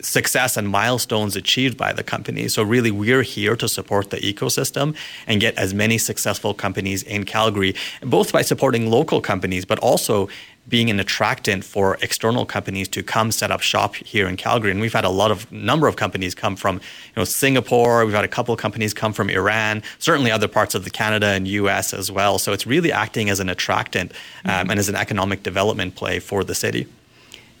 success 0.00 0.56
and 0.56 0.66
milestones 0.68 1.36
achieved 1.36 1.76
by 1.76 1.92
the 1.92 2.02
company. 2.02 2.48
So 2.48 2.62
really 2.62 2.90
we're 2.90 3.22
here 3.22 3.54
to 3.56 3.68
support 3.68 4.08
the 4.10 4.16
ecosystem 4.18 4.94
and 5.26 5.40
get 5.40 5.54
as 5.58 5.74
many 5.74 5.98
successful 5.98 6.54
companies 6.54 7.02
in 7.02 7.24
Calgary, 7.24 7.74
both 8.02 8.32
by 8.32 8.42
supporting 8.42 8.90
local 8.90 9.20
companies 9.20 9.64
but 9.66 9.78
also 9.80 10.28
being 10.70 10.88
an 10.88 10.98
attractant 11.00 11.64
for 11.64 11.98
external 12.00 12.46
companies 12.46 12.88
to 12.88 13.02
come 13.02 13.32
set 13.32 13.50
up 13.50 13.60
shop 13.60 13.96
here 13.96 14.28
in 14.28 14.36
Calgary. 14.36 14.70
And 14.70 14.80
we've 14.80 14.92
had 14.92 15.04
a 15.04 15.10
lot 15.10 15.30
of 15.30 15.50
number 15.52 15.88
of 15.88 15.96
companies 15.96 16.34
come 16.34 16.56
from, 16.56 16.76
you 16.76 16.80
know, 17.16 17.24
Singapore. 17.24 18.06
We've 18.06 18.14
had 18.14 18.24
a 18.24 18.28
couple 18.28 18.54
of 18.54 18.60
companies 18.60 18.94
come 18.94 19.12
from 19.12 19.28
Iran, 19.28 19.82
certainly 19.98 20.30
other 20.30 20.48
parts 20.48 20.74
of 20.74 20.84
the 20.84 20.90
Canada 20.90 21.26
and 21.26 21.46
US 21.48 21.92
as 21.92 22.10
well. 22.10 22.38
So 22.38 22.52
it's 22.52 22.66
really 22.66 22.92
acting 22.92 23.28
as 23.28 23.40
an 23.40 23.48
attractant 23.48 24.12
um, 24.44 24.70
and 24.70 24.78
as 24.78 24.88
an 24.88 24.96
economic 24.96 25.42
development 25.42 25.96
play 25.96 26.20
for 26.20 26.44
the 26.44 26.54
city. 26.54 26.86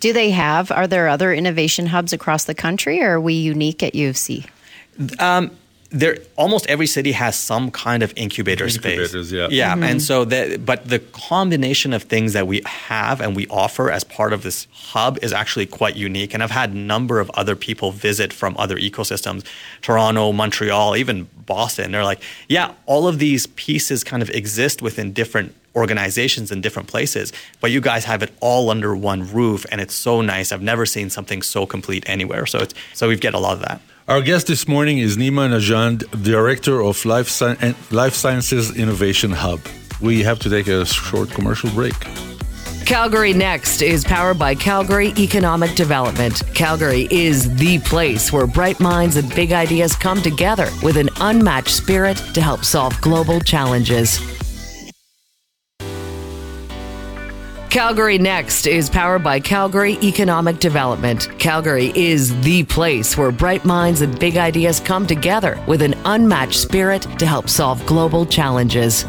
do 0.00 0.12
they 0.14 0.30
have, 0.30 0.70
are 0.70 0.86
there 0.86 1.08
other 1.08 1.32
innovation 1.32 1.86
hubs 1.86 2.12
across 2.12 2.44
the 2.44 2.54
country 2.54 3.02
or 3.02 3.16
are 3.16 3.20
we 3.20 3.34
unique 3.34 3.82
at 3.82 3.94
U 3.94 4.08
of 4.08 4.16
C? 4.16 4.46
There 5.90 6.18
almost 6.36 6.66
every 6.68 6.86
city 6.86 7.12
has 7.12 7.36
some 7.36 7.70
kind 7.70 8.02
of 8.02 8.12
incubator 8.16 8.68
space. 8.68 8.98
Incubators, 8.98 9.32
yeah. 9.32 9.48
Yeah, 9.50 9.72
and 9.72 9.82
mm-hmm. 9.82 9.98
so 9.98 10.24
that 10.24 10.64
but 10.64 10.88
the 10.88 11.00
combination 11.00 11.92
of 11.92 12.04
things 12.04 12.32
that 12.32 12.46
we 12.46 12.62
have 12.64 13.20
and 13.20 13.34
we 13.34 13.46
offer 13.48 13.90
as 13.90 14.04
part 14.04 14.32
of 14.32 14.42
this 14.42 14.68
hub 14.72 15.18
is 15.22 15.32
actually 15.32 15.66
quite 15.66 15.96
unique. 15.96 16.32
And 16.32 16.42
I've 16.42 16.52
had 16.52 16.70
a 16.70 16.76
number 16.76 17.18
of 17.18 17.28
other 17.34 17.56
people 17.56 17.90
visit 17.90 18.32
from 18.32 18.56
other 18.56 18.76
ecosystems, 18.76 19.44
Toronto, 19.82 20.32
Montreal, 20.32 20.96
even 20.96 21.28
Boston. 21.44 21.90
They're 21.90 22.04
like, 22.04 22.22
yeah, 22.48 22.72
all 22.86 23.08
of 23.08 23.18
these 23.18 23.48
pieces 23.48 24.04
kind 24.04 24.22
of 24.22 24.30
exist 24.30 24.82
within 24.82 25.12
different 25.12 25.54
organizations 25.76 26.50
in 26.50 26.60
different 26.60 26.88
places, 26.88 27.32
but 27.60 27.70
you 27.70 27.80
guys 27.80 28.04
have 28.04 28.22
it 28.22 28.32
all 28.40 28.70
under 28.70 28.96
one 28.96 29.32
roof 29.32 29.64
and 29.70 29.80
it's 29.80 29.94
so 29.94 30.20
nice. 30.20 30.52
I've 30.52 30.62
never 30.62 30.84
seen 30.84 31.10
something 31.10 31.42
so 31.42 31.66
complete 31.66 32.04
anywhere. 32.08 32.46
So 32.46 32.58
it's 32.58 32.74
so 32.92 33.08
we've 33.08 33.20
get 33.20 33.34
a 33.34 33.38
lot 33.38 33.54
of 33.54 33.60
that. 33.60 33.80
Our 34.10 34.22
guest 34.22 34.48
this 34.48 34.66
morning 34.66 34.98
is 34.98 35.16
Nima 35.16 35.48
Najand, 35.48 36.24
Director 36.24 36.82
of 36.82 37.04
Life, 37.04 37.28
Sci- 37.28 37.74
Life 37.92 38.14
Sciences 38.14 38.76
Innovation 38.76 39.30
Hub. 39.30 39.60
We 40.00 40.24
have 40.24 40.40
to 40.40 40.50
take 40.50 40.66
a 40.66 40.84
short 40.84 41.30
commercial 41.30 41.70
break. 41.70 41.94
Calgary 42.84 43.32
Next 43.32 43.82
is 43.82 44.02
powered 44.02 44.36
by 44.36 44.56
Calgary 44.56 45.12
Economic 45.16 45.76
Development. 45.76 46.42
Calgary 46.54 47.06
is 47.12 47.54
the 47.54 47.78
place 47.78 48.32
where 48.32 48.48
bright 48.48 48.80
minds 48.80 49.14
and 49.14 49.32
big 49.36 49.52
ideas 49.52 49.94
come 49.94 50.20
together 50.20 50.68
with 50.82 50.96
an 50.96 51.08
unmatched 51.20 51.70
spirit 51.70 52.16
to 52.34 52.42
help 52.42 52.64
solve 52.64 53.00
global 53.00 53.38
challenges. 53.38 54.39
Calgary 57.70 58.18
Next 58.18 58.66
is 58.66 58.90
powered 58.90 59.22
by 59.22 59.38
Calgary 59.38 59.96
Economic 60.02 60.58
Development. 60.58 61.28
Calgary 61.38 61.92
is 61.94 62.38
the 62.40 62.64
place 62.64 63.16
where 63.16 63.30
bright 63.30 63.64
minds 63.64 64.00
and 64.00 64.18
big 64.18 64.36
ideas 64.36 64.80
come 64.80 65.06
together 65.06 65.56
with 65.68 65.80
an 65.80 65.94
unmatched 66.04 66.58
spirit 66.58 67.02
to 67.20 67.26
help 67.26 67.48
solve 67.48 67.86
global 67.86 68.26
challenges. 68.26 69.04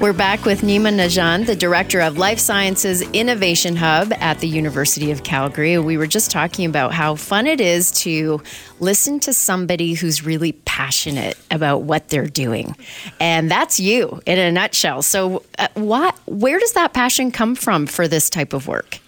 We're 0.00 0.12
back 0.12 0.44
with 0.44 0.62
Nima 0.62 0.92
Najand, 0.92 1.46
the 1.46 1.54
Director 1.54 2.00
of 2.00 2.18
Life 2.18 2.40
Sciences 2.40 3.02
Innovation 3.12 3.76
Hub 3.76 4.12
at 4.14 4.40
the 4.40 4.48
University 4.48 5.12
of 5.12 5.22
Calgary. 5.22 5.78
We 5.78 5.96
were 5.96 6.08
just 6.08 6.30
talking 6.30 6.64
about 6.64 6.92
how 6.92 7.14
fun 7.14 7.46
it 7.46 7.60
is 7.60 7.92
to 8.02 8.42
listen 8.80 9.20
to 9.20 9.32
somebody 9.32 9.94
who's 9.94 10.24
really 10.24 10.52
passionate 10.52 11.38
about 11.50 11.82
what 11.82 12.08
they're 12.08 12.26
doing. 12.26 12.74
And 13.20 13.50
that's 13.50 13.78
you 13.78 14.20
in 14.26 14.38
a 14.38 14.50
nutshell. 14.50 15.02
So, 15.02 15.44
uh, 15.58 15.68
what, 15.74 16.16
where 16.26 16.58
does 16.58 16.72
that 16.72 16.92
passion 16.92 17.30
come 17.30 17.54
from 17.54 17.86
for 17.86 18.08
this 18.08 18.28
type 18.28 18.52
of 18.52 18.66
work? 18.66 18.98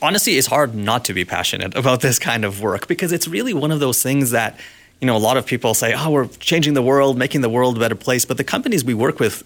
Honestly, 0.00 0.38
it's 0.38 0.46
hard 0.46 0.74
not 0.74 1.04
to 1.06 1.12
be 1.12 1.24
passionate 1.24 1.76
about 1.76 2.00
this 2.00 2.18
kind 2.18 2.44
of 2.44 2.62
work 2.62 2.88
because 2.88 3.12
it's 3.12 3.28
really 3.28 3.52
one 3.52 3.70
of 3.70 3.80
those 3.80 4.02
things 4.02 4.30
that 4.30 4.58
you 5.00 5.06
know, 5.06 5.16
a 5.16 5.18
lot 5.18 5.36
of 5.36 5.46
people 5.46 5.74
say, 5.74 5.94
oh, 5.96 6.10
we're 6.10 6.26
changing 6.26 6.74
the 6.74 6.82
world, 6.82 7.16
making 7.16 7.40
the 7.40 7.48
world 7.48 7.76
a 7.76 7.80
better 7.80 7.94
place. 7.94 8.24
But 8.24 8.36
the 8.36 8.44
companies 8.44 8.84
we 8.84 8.94
work 8.94 9.20
with 9.20 9.44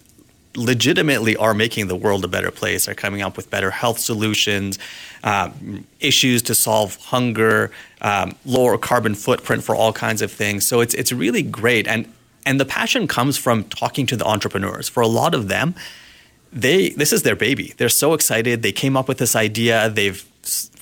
legitimately 0.57 1.37
are 1.37 1.55
making 1.55 1.89
the 1.89 1.97
world 1.97 2.25
a 2.25 2.29
better 2.29 2.51
place. 2.51 2.89
Are 2.89 2.95
coming 2.95 3.23
up 3.23 3.37
with 3.37 3.51
better 3.51 3.71
health 3.71 3.99
solutions, 3.99 4.79
um, 5.25 5.87
issues 6.01 6.43
to 6.43 6.55
solve 6.55 6.97
hunger, 6.97 7.71
um, 8.01 8.35
lower 8.45 8.79
carbon 8.79 9.15
footprint 9.15 9.65
for 9.65 9.75
all 9.75 9.93
kinds 9.93 10.23
of 10.23 10.31
things. 10.31 10.67
So 10.67 10.81
it's 10.81 10.95
it's 10.95 11.13
really 11.13 11.43
great, 11.43 11.87
and 11.87 12.13
and 12.45 12.59
the 12.59 12.65
passion 12.65 13.07
comes 13.07 13.37
from 13.39 13.65
talking 13.65 14.07
to 14.07 14.17
the 14.17 14.25
entrepreneurs. 14.25 14.89
For 14.89 15.01
a 15.01 15.09
lot 15.09 15.35
of 15.35 15.49
them, 15.49 15.75
they 16.53 16.91
this 16.91 17.13
is 17.13 17.23
their 17.23 17.37
baby. 17.37 17.75
They're 17.77 17.89
so 17.89 18.15
excited. 18.15 18.63
They 18.63 18.73
came 18.73 18.97
up 18.97 19.09
with 19.09 19.19
this 19.19 19.35
idea. 19.35 19.91
They've 19.91 20.25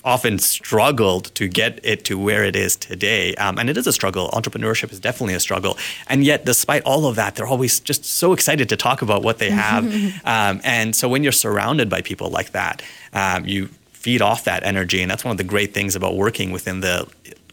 often 0.03 0.39
struggled 0.39 1.33
to 1.35 1.47
get 1.47 1.79
it 1.83 2.03
to 2.05 2.17
where 2.17 2.43
it 2.43 2.55
is 2.55 2.75
today. 2.75 3.35
Um, 3.35 3.57
and 3.59 3.69
it 3.69 3.77
is 3.77 3.87
a 3.87 3.93
struggle. 3.93 4.29
Entrepreneurship 4.29 4.91
is 4.91 4.99
definitely 4.99 5.35
a 5.35 5.39
struggle. 5.39 5.77
And 6.07 6.23
yet, 6.23 6.45
despite 6.45 6.83
all 6.83 7.05
of 7.05 7.15
that, 7.15 7.35
they're 7.35 7.47
always 7.47 7.79
just 7.79 8.03
so 8.05 8.33
excited 8.33 8.69
to 8.69 8.77
talk 8.77 9.01
about 9.01 9.23
what 9.23 9.37
they 9.37 9.51
have. 9.51 9.85
um, 10.25 10.61
and 10.63 10.95
so, 10.95 11.07
when 11.07 11.23
you're 11.23 11.31
surrounded 11.31 11.89
by 11.89 12.01
people 12.01 12.29
like 12.29 12.51
that, 12.51 12.81
um, 13.13 13.45
you 13.45 13.67
feed 13.91 14.21
off 14.21 14.45
that 14.45 14.63
energy. 14.63 15.01
And 15.01 15.11
that's 15.11 15.23
one 15.23 15.31
of 15.31 15.37
the 15.37 15.43
great 15.43 15.73
things 15.73 15.95
about 15.95 16.15
working 16.15 16.51
within 16.51 16.79
the 16.79 17.07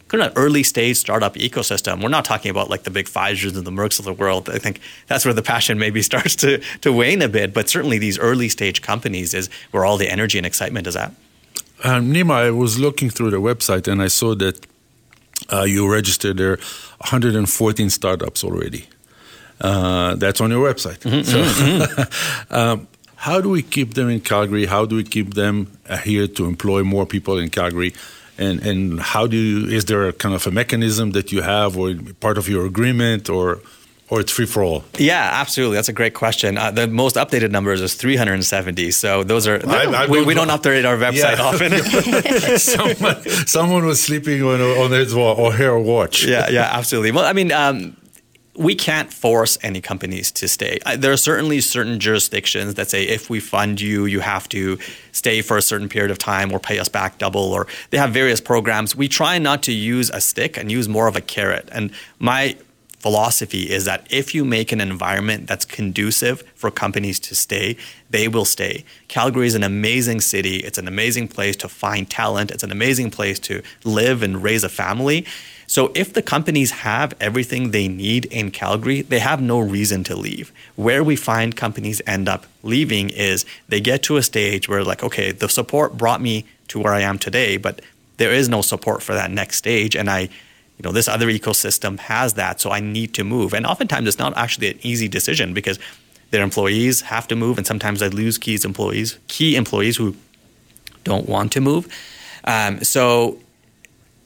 kind 0.07 0.23
of 0.23 0.33
early 0.35 0.63
stage 0.63 0.97
startup 0.97 1.35
ecosystem. 1.35 2.01
We're 2.01 2.09
not 2.09 2.25
talking 2.25 2.49
about 2.49 2.69
like 2.69 2.81
the 2.81 2.89
big 2.89 3.05
Pfizer's 3.05 3.55
and 3.55 3.65
the 3.65 3.71
Mercks 3.71 3.99
of 3.99 4.05
the 4.05 4.13
world. 4.13 4.49
I 4.49 4.57
think 4.57 4.81
that's 5.05 5.23
where 5.23 5.33
the 5.35 5.43
passion 5.43 5.77
maybe 5.77 6.01
starts 6.11 6.35
to, 6.37 6.57
to 6.81 6.91
wane 6.91 7.21
a 7.21 7.29
bit. 7.29 7.53
But 7.53 7.69
certainly 7.69 7.99
these 7.99 8.17
early 8.17 8.49
stage 8.49 8.81
companies 8.81 9.35
is 9.35 9.49
where 9.69 9.85
all 9.85 9.97
the 9.97 10.09
energy 10.09 10.39
and 10.39 10.47
excitement 10.47 10.87
is 10.87 10.95
at. 10.95 11.13
Um, 11.83 12.13
Nima, 12.13 12.33
I 12.33 12.51
was 12.51 12.77
looking 12.77 13.09
through 13.09 13.31
the 13.31 13.37
website 13.37 13.87
and 13.87 14.01
I 14.01 14.07
saw 14.07 14.35
that 14.35 14.65
uh, 15.51 15.63
you 15.63 15.91
registered 15.91 16.37
there 16.37 16.57
114 16.99 17.89
startups 17.89 18.43
already. 18.43 18.87
Uh, 19.61 20.15
that's 20.15 20.41
on 20.41 20.51
your 20.51 20.73
website. 20.73 20.99
Mm-hmm, 20.99 21.21
so, 21.21 21.41
mm-hmm. 21.41 22.53
um, 22.53 22.87
how 23.15 23.41
do 23.41 23.49
we 23.49 23.61
keep 23.61 23.93
them 23.93 24.09
in 24.09 24.21
Calgary? 24.21 24.65
How 24.65 24.85
do 24.85 24.95
we 24.95 25.03
keep 25.03 25.33
them 25.33 25.77
here 26.03 26.27
to 26.27 26.45
employ 26.45 26.83
more 26.83 27.05
people 27.05 27.37
in 27.37 27.49
Calgary? 27.49 27.93
And 28.37 28.65
and 28.65 29.01
how 29.01 29.27
do 29.27 29.35
you, 29.35 29.67
is 29.67 29.85
there 29.85 30.07
a 30.07 30.13
kind 30.13 30.33
of 30.33 30.47
a 30.47 30.51
mechanism 30.51 31.11
that 31.11 31.33
you 31.33 31.41
have, 31.41 31.75
or 31.75 31.93
part 32.21 32.37
of 32.37 32.47
your 32.47 32.65
agreement, 32.65 33.29
or 33.29 33.59
or 34.09 34.19
it's 34.19 34.31
free 34.31 34.45
for 34.45 34.63
all? 34.63 34.83
Yeah, 34.97 35.29
absolutely. 35.33 35.75
That's 35.75 35.89
a 35.89 35.93
great 35.93 36.13
question. 36.13 36.57
Uh, 36.57 36.71
the 36.71 36.87
most 36.87 37.15
updated 37.15 37.51
numbers 37.51 37.81
is 37.81 37.93
370. 37.93 38.91
So 38.91 39.23
those 39.23 39.47
are 39.47 39.61
I, 39.67 39.83
I 39.83 40.05
we, 40.07 40.17
don't, 40.17 40.27
we, 40.27 40.33
don't 40.33 40.49
update 40.49 40.85
our 40.85 40.97
website 40.97 41.37
yeah. 41.37 41.41
often. 41.41 42.57
someone, 42.59 43.47
someone 43.47 43.85
was 43.85 44.01
sleeping 44.01 44.43
on 44.43 44.61
on 44.61 44.91
his 44.91 45.13
or 45.13 45.51
her 45.53 45.79
watch. 45.79 46.25
Yeah, 46.25 46.49
yeah, 46.49 46.69
absolutely. 46.71 47.11
Well, 47.11 47.25
I 47.25 47.33
mean. 47.33 47.51
Um, 47.51 47.95
we 48.59 48.75
can't 48.75 49.13
force 49.13 49.57
any 49.61 49.79
companies 49.79 50.33
to 50.33 50.45
stay. 50.45 50.79
Uh, 50.85 50.97
there 50.97 51.13
are 51.13 51.17
certainly 51.17 51.61
certain 51.61 51.97
jurisdictions 51.97 52.73
that 52.73 52.89
say 52.89 53.05
if 53.05 53.29
we 53.29 53.39
fund 53.39 53.79
you, 53.79 54.05
you 54.05 54.19
have 54.19 54.49
to 54.49 54.77
stay 55.13 55.41
for 55.41 55.55
a 55.55 55.61
certain 55.61 55.87
period 55.87 56.11
of 56.11 56.17
time 56.17 56.51
or 56.51 56.59
pay 56.59 56.77
us 56.77 56.89
back 56.89 57.17
double, 57.19 57.53
or 57.53 57.67
they 57.91 57.97
have 57.97 58.11
various 58.11 58.41
programs. 58.41 58.97
We 58.97 59.07
try 59.07 59.39
not 59.39 59.63
to 59.63 59.71
use 59.71 60.09
a 60.09 60.19
stick 60.19 60.57
and 60.57 60.69
use 60.69 60.89
more 60.89 61.07
of 61.07 61.15
a 61.15 61.21
carrot. 61.21 61.69
And 61.71 61.91
my 62.19 62.57
philosophy 62.99 63.69
is 63.69 63.85
that 63.85 64.05
if 64.09 64.35
you 64.35 64.43
make 64.45 64.71
an 64.71 64.81
environment 64.81 65.47
that's 65.47 65.65
conducive 65.65 66.41
for 66.55 66.69
companies 66.69 67.19
to 67.21 67.35
stay, 67.35 67.77
they 68.09 68.27
will 68.27 68.45
stay. 68.45 68.83
Calgary 69.07 69.47
is 69.47 69.55
an 69.55 69.63
amazing 69.63 70.21
city. 70.21 70.57
It's 70.57 70.77
an 70.77 70.87
amazing 70.87 71.29
place 71.29 71.55
to 71.57 71.69
find 71.69 72.09
talent. 72.09 72.51
It's 72.51 72.63
an 72.63 72.71
amazing 72.71 73.11
place 73.11 73.39
to 73.39 73.61
live 73.83 74.21
and 74.21 74.43
raise 74.43 74.63
a 74.63 74.69
family. 74.69 75.25
So 75.65 75.91
if 75.93 76.13
the 76.13 76.23
companies 76.23 76.71
have 76.71 77.13
everything 77.21 77.71
they 77.71 77.87
need 77.87 78.25
in 78.25 78.49
Calgary, 78.49 79.01
they 79.03 79.19
have 79.19 79.39
no 79.39 79.59
reason 79.59 80.03
to 80.05 80.15
leave. 80.15 80.51
Where 80.75 81.03
we 81.03 81.15
find 81.15 81.55
companies 81.55 82.01
end 82.07 82.27
up 82.27 82.47
leaving 82.63 83.11
is 83.11 83.45
they 83.67 83.79
get 83.79 84.01
to 84.03 84.17
a 84.17 84.23
stage 84.23 84.67
where 84.67 84.83
like, 84.83 85.03
okay, 85.03 85.31
the 85.31 85.47
support 85.47 85.95
brought 85.95 86.21
me 86.21 86.45
to 86.69 86.79
where 86.79 86.93
I 86.93 87.01
am 87.01 87.19
today, 87.19 87.57
but 87.57 87.81
there 88.17 88.33
is 88.33 88.49
no 88.49 88.61
support 88.61 89.03
for 89.03 89.13
that 89.13 89.31
next 89.31 89.57
stage 89.57 89.95
and 89.95 90.09
I 90.09 90.29
you 90.79 90.83
know, 90.83 90.93
this 90.93 91.09
other 91.09 91.27
ecosystem 91.27 91.99
has 91.99 92.35
that, 92.35 92.61
so 92.61 92.71
I 92.71 92.79
need 92.79 93.13
to 93.15 93.25
move. 93.25 93.53
And 93.53 93.65
oftentimes 93.65 94.07
it's 94.07 94.17
not 94.17 94.35
actually 94.37 94.71
an 94.71 94.79
easy 94.81 95.09
decision 95.09 95.53
because 95.53 95.77
their 96.31 96.41
employees 96.41 97.01
have 97.01 97.27
to 97.27 97.35
move, 97.35 97.57
and 97.57 97.67
sometimes 97.67 97.99
they 97.99 98.07
lose 98.07 98.37
key 98.37 98.57
employees, 98.63 99.19
key 99.27 99.57
employees 99.57 99.97
who 99.97 100.15
don't 101.03 101.27
want 101.27 101.51
to 101.51 101.61
move. 101.61 101.87
Um, 102.45 102.81
so 102.81 103.39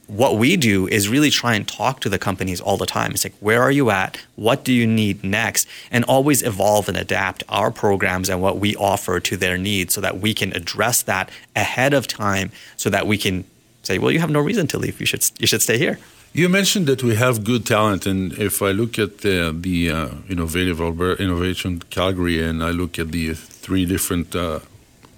what 0.08 0.38
we 0.38 0.58
do 0.58 0.88
is 0.88 1.10
really 1.10 1.32
try 1.32 1.56
and 1.56 1.68
talk 1.68 2.02
to 2.02 2.10
the 2.10 2.20
companies 2.20 2.62
all 2.62 2.78
the 2.78 2.86
time. 2.86 3.12
It's 3.12 3.24
like, 3.24 3.34
where 3.40 3.62
are 3.64 3.72
you 3.72 3.90
at? 3.90 4.20
What 4.36 4.64
do 4.64 4.74
you 4.74 4.86
need 4.86 5.24
next? 5.24 5.68
And 5.90 6.04
always 6.06 6.44
evolve 6.44 6.88
and 6.88 6.98
adapt 6.98 7.44
our 7.50 7.72
programs 7.72 8.30
and 8.30 8.42
what 8.42 8.60
we 8.60 8.76
offer 8.76 9.20
to 9.22 9.38
their 9.38 9.58
needs 9.58 9.96
so 9.96 10.02
that 10.02 10.20
we 10.20 10.36
can 10.36 10.54
address 10.54 11.02
that 11.04 11.32
ahead 11.56 11.94
of 11.94 12.08
time 12.08 12.52
so 12.78 12.92
that 12.92 13.08
we 13.08 13.18
can 13.18 13.46
say, 13.82 13.98
well, 13.98 14.12
you 14.12 14.20
have 14.20 14.30
no 14.30 14.40
reason 14.40 14.68
to 14.68 14.78
leave. 14.78 15.00
You 15.00 15.08
should, 15.08 15.26
you 15.40 15.48
should 15.48 15.62
stay 15.62 15.80
here. 15.80 15.98
You 16.36 16.50
mentioned 16.50 16.88
that 16.88 17.04
we 17.04 17.14
have 17.16 17.44
good 17.44 17.64
talent, 17.64 18.08
and 18.08 18.34
if 18.34 18.64
I 18.64 18.72
look 18.72 18.98
at 18.98 19.20
the, 19.20 19.56
the 19.56 19.92
uh, 19.92 20.10
innovative 20.28 20.82
innovation 21.20 21.80
Calgary, 21.92 22.42
and 22.42 22.64
I 22.64 22.72
look 22.72 22.98
at 22.98 23.12
the 23.12 23.36
three 23.36 23.86
different 23.86 24.36
uh, 24.36 24.62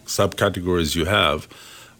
subcategories 0.05 0.93
you 0.93 1.05
have, 1.05 1.47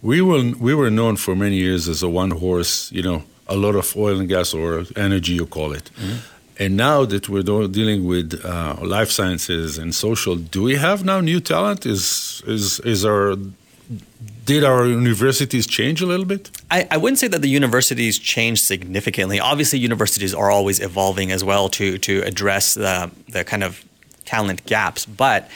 we 0.02 0.22
were 0.22 0.52
we 0.60 0.76
were 0.76 0.92
known 0.92 1.16
for 1.16 1.34
many 1.34 1.56
years 1.56 1.88
as 1.88 2.04
a 2.04 2.10
one 2.10 2.32
horse, 2.32 2.92
you 2.92 3.02
know, 3.02 3.24
a 3.48 3.56
lot 3.56 3.76
of 3.76 3.96
oil 3.96 4.20
and 4.20 4.28
gas 4.28 4.54
or 4.54 4.84
energy, 4.98 5.34
you 5.34 5.46
call 5.46 5.72
it. 5.72 5.90
Mm-hmm. 5.96 6.18
And 6.58 6.78
now 6.78 7.06
that 7.06 7.30
we're 7.30 7.44
dealing 7.68 8.06
with 8.06 8.44
uh, 8.44 8.76
life 8.82 9.12
sciences 9.12 9.78
and 9.78 9.96
social, 9.96 10.36
do 10.36 10.64
we 10.64 10.76
have 10.76 11.06
now 11.06 11.22
new 11.22 11.40
talent? 11.40 11.86
Is 11.86 12.44
is 12.46 12.82
is 12.82 13.06
our 13.06 13.38
did 14.46 14.64
our 14.64 14.86
universities 14.86 15.68
change 15.68 16.02
a 16.02 16.06
little 16.06 16.26
bit? 16.26 16.52
I, 16.70 16.88
I, 16.92 16.98
wouldn't 16.98 17.20
say 17.20 17.28
that 17.28 17.42
the 17.42 17.50
universities 17.50 18.20
changed 18.20 18.64
significantly. 18.64 19.40
Obviously, 19.40 19.80
universities 19.80 20.34
are 20.34 20.52
always 20.52 20.80
evolving 20.80 21.32
as 21.32 21.44
well 21.44 21.70
to 21.70 21.98
to 22.00 22.22
address 22.22 22.74
the 22.76 23.12
the 23.28 23.44
kind 23.44 23.64
of 23.64 23.84
talent 24.26 24.66
gaps. 24.66 25.06
But 25.06 25.50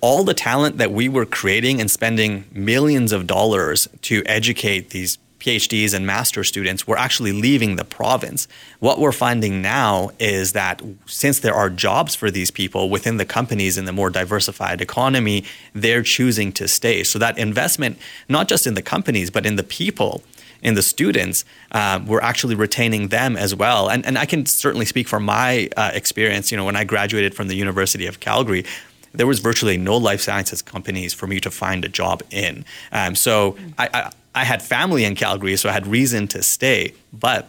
all 0.00 0.24
the 0.24 0.34
talent 0.34 0.78
that 0.78 0.92
we 0.92 1.08
were 1.08 1.26
creating 1.26 1.80
and 1.80 1.90
spending 1.90 2.44
millions 2.52 3.12
of 3.12 3.26
dollars 3.26 3.88
to 4.02 4.22
educate 4.26 4.90
these 4.90 5.18
PhDs 5.40 5.94
and 5.94 6.06
master 6.06 6.44
students 6.44 6.86
were 6.86 6.98
actually 6.98 7.32
leaving 7.32 7.76
the 7.76 7.84
province. 7.84 8.46
What 8.78 8.98
we're 8.98 9.10
finding 9.12 9.62
now 9.62 10.10
is 10.18 10.52
that 10.52 10.82
since 11.06 11.40
there 11.40 11.54
are 11.54 11.70
jobs 11.70 12.14
for 12.14 12.30
these 12.30 12.50
people 12.50 12.90
within 12.90 13.16
the 13.16 13.24
companies 13.24 13.78
in 13.78 13.86
the 13.86 13.92
more 13.92 14.10
diversified 14.10 14.80
economy, 14.80 15.44
they're 15.74 16.02
choosing 16.02 16.52
to 16.52 16.68
stay. 16.68 17.02
So 17.02 17.18
that 17.18 17.38
investment, 17.38 17.98
not 18.28 18.48
just 18.48 18.66
in 18.66 18.74
the 18.74 18.82
companies, 18.82 19.30
but 19.30 19.46
in 19.46 19.56
the 19.56 19.64
people, 19.64 20.22
in 20.62 20.74
the 20.74 20.82
students, 20.82 21.44
uh, 21.72 22.00
we're 22.06 22.20
actually 22.20 22.54
retaining 22.54 23.08
them 23.08 23.36
as 23.36 23.54
well. 23.54 23.88
And, 23.88 24.04
and 24.04 24.18
I 24.18 24.26
can 24.26 24.44
certainly 24.44 24.86
speak 24.86 25.08
from 25.08 25.24
my 25.24 25.70
uh, 25.76 25.90
experience. 25.94 26.50
You 26.50 26.58
know, 26.58 26.66
when 26.66 26.76
I 26.76 26.84
graduated 26.84 27.34
from 27.34 27.48
the 27.48 27.56
University 27.56 28.06
of 28.06 28.20
Calgary, 28.20 28.64
there 29.12 29.26
was 29.26 29.40
virtually 29.40 29.76
no 29.76 29.96
life 29.96 30.20
sciences 30.20 30.62
companies 30.62 31.14
for 31.14 31.26
me 31.26 31.40
to 31.40 31.50
find 31.50 31.84
a 31.84 31.88
job 31.88 32.22
in. 32.30 32.64
Um, 32.92 33.14
so 33.14 33.56
I, 33.78 34.12
I, 34.34 34.44
had 34.44 34.62
family 34.62 35.04
in 35.04 35.14
Calgary, 35.14 35.56
so 35.56 35.68
I 35.68 35.72
had 35.72 35.86
reason 35.86 36.28
to 36.28 36.42
stay. 36.42 36.94
But 37.12 37.48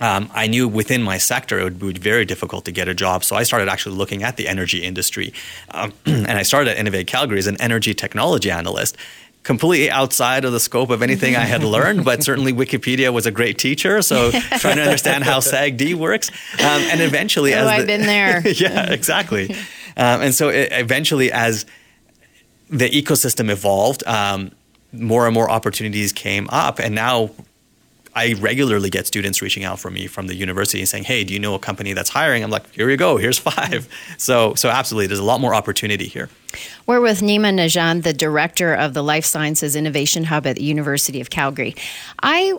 um, 0.00 0.30
I 0.34 0.46
knew 0.46 0.66
within 0.66 1.02
my 1.02 1.18
sector 1.18 1.58
it 1.58 1.64
would 1.64 1.78
be 1.78 1.92
very 1.92 2.24
difficult 2.24 2.64
to 2.64 2.72
get 2.72 2.88
a 2.88 2.94
job. 2.94 3.22
So 3.22 3.36
I 3.36 3.42
started 3.42 3.68
actually 3.68 3.96
looking 3.96 4.22
at 4.22 4.36
the 4.36 4.48
energy 4.48 4.82
industry. 4.82 5.32
Um, 5.70 5.92
and 6.06 6.32
I 6.32 6.42
started 6.42 6.72
at 6.72 6.78
Innovate 6.78 7.06
Calgary 7.06 7.38
as 7.38 7.46
an 7.46 7.60
energy 7.60 7.94
technology 7.94 8.50
analyst. 8.50 8.96
Completely 9.42 9.90
outside 9.90 10.44
of 10.44 10.52
the 10.52 10.60
scope 10.60 10.90
of 10.90 11.00
anything 11.00 11.34
I 11.34 11.46
had 11.46 11.64
learned, 11.64 12.04
but 12.04 12.22
certainly 12.22 12.52
Wikipedia 12.52 13.10
was 13.10 13.24
a 13.24 13.30
great 13.30 13.56
teacher. 13.56 14.02
So 14.02 14.30
trying 14.58 14.76
to 14.76 14.82
understand 14.82 15.24
how 15.24 15.38
SAGD 15.38 15.94
works, 15.94 16.28
um, 16.58 16.82
and 16.82 17.00
eventually, 17.00 17.54
oh, 17.54 17.60
as 17.60 17.66
I've 17.66 17.80
the, 17.80 17.86
been 17.86 18.02
there. 18.02 18.46
yeah, 18.48 18.92
exactly. 18.92 19.54
Um, 19.96 20.22
and 20.22 20.34
so 20.34 20.48
it, 20.48 20.68
eventually, 20.72 21.30
as 21.32 21.66
the 22.70 22.88
ecosystem 22.88 23.50
evolved, 23.50 24.06
um, 24.06 24.52
more 24.92 25.26
and 25.26 25.34
more 25.34 25.50
opportunities 25.50 26.12
came 26.12 26.48
up, 26.50 26.78
and 26.78 26.94
now 26.94 27.30
I 28.14 28.34
regularly 28.34 28.90
get 28.90 29.06
students 29.06 29.40
reaching 29.40 29.62
out 29.64 29.78
for 29.78 29.90
me 29.90 30.06
from 30.06 30.26
the 30.26 30.34
university 30.34 30.80
and 30.80 30.88
saying, 30.88 31.04
"Hey, 31.04 31.22
do 31.24 31.32
you 31.32 31.38
know 31.38 31.54
a 31.54 31.58
company 31.58 31.92
that's 31.92 32.10
hiring?" 32.10 32.42
I'm 32.42 32.50
like, 32.50 32.72
"Here 32.74 32.90
you 32.90 32.96
go. 32.96 33.16
Here's 33.16 33.38
five. 33.38 33.88
So, 34.18 34.54
so 34.54 34.68
absolutely, 34.68 35.06
there's 35.06 35.20
a 35.20 35.24
lot 35.24 35.40
more 35.40 35.54
opportunity 35.54 36.06
here. 36.06 36.28
We're 36.86 37.00
with 37.00 37.20
Nima 37.20 37.54
Najand, 37.54 38.02
the 38.02 38.12
director 38.12 38.74
of 38.74 38.92
the 38.92 39.02
Life 39.02 39.24
Sciences 39.24 39.74
Innovation 39.74 40.24
Hub 40.24 40.46
at 40.46 40.56
the 40.56 40.62
University 40.62 41.20
of 41.20 41.30
Calgary. 41.30 41.74
I 42.22 42.54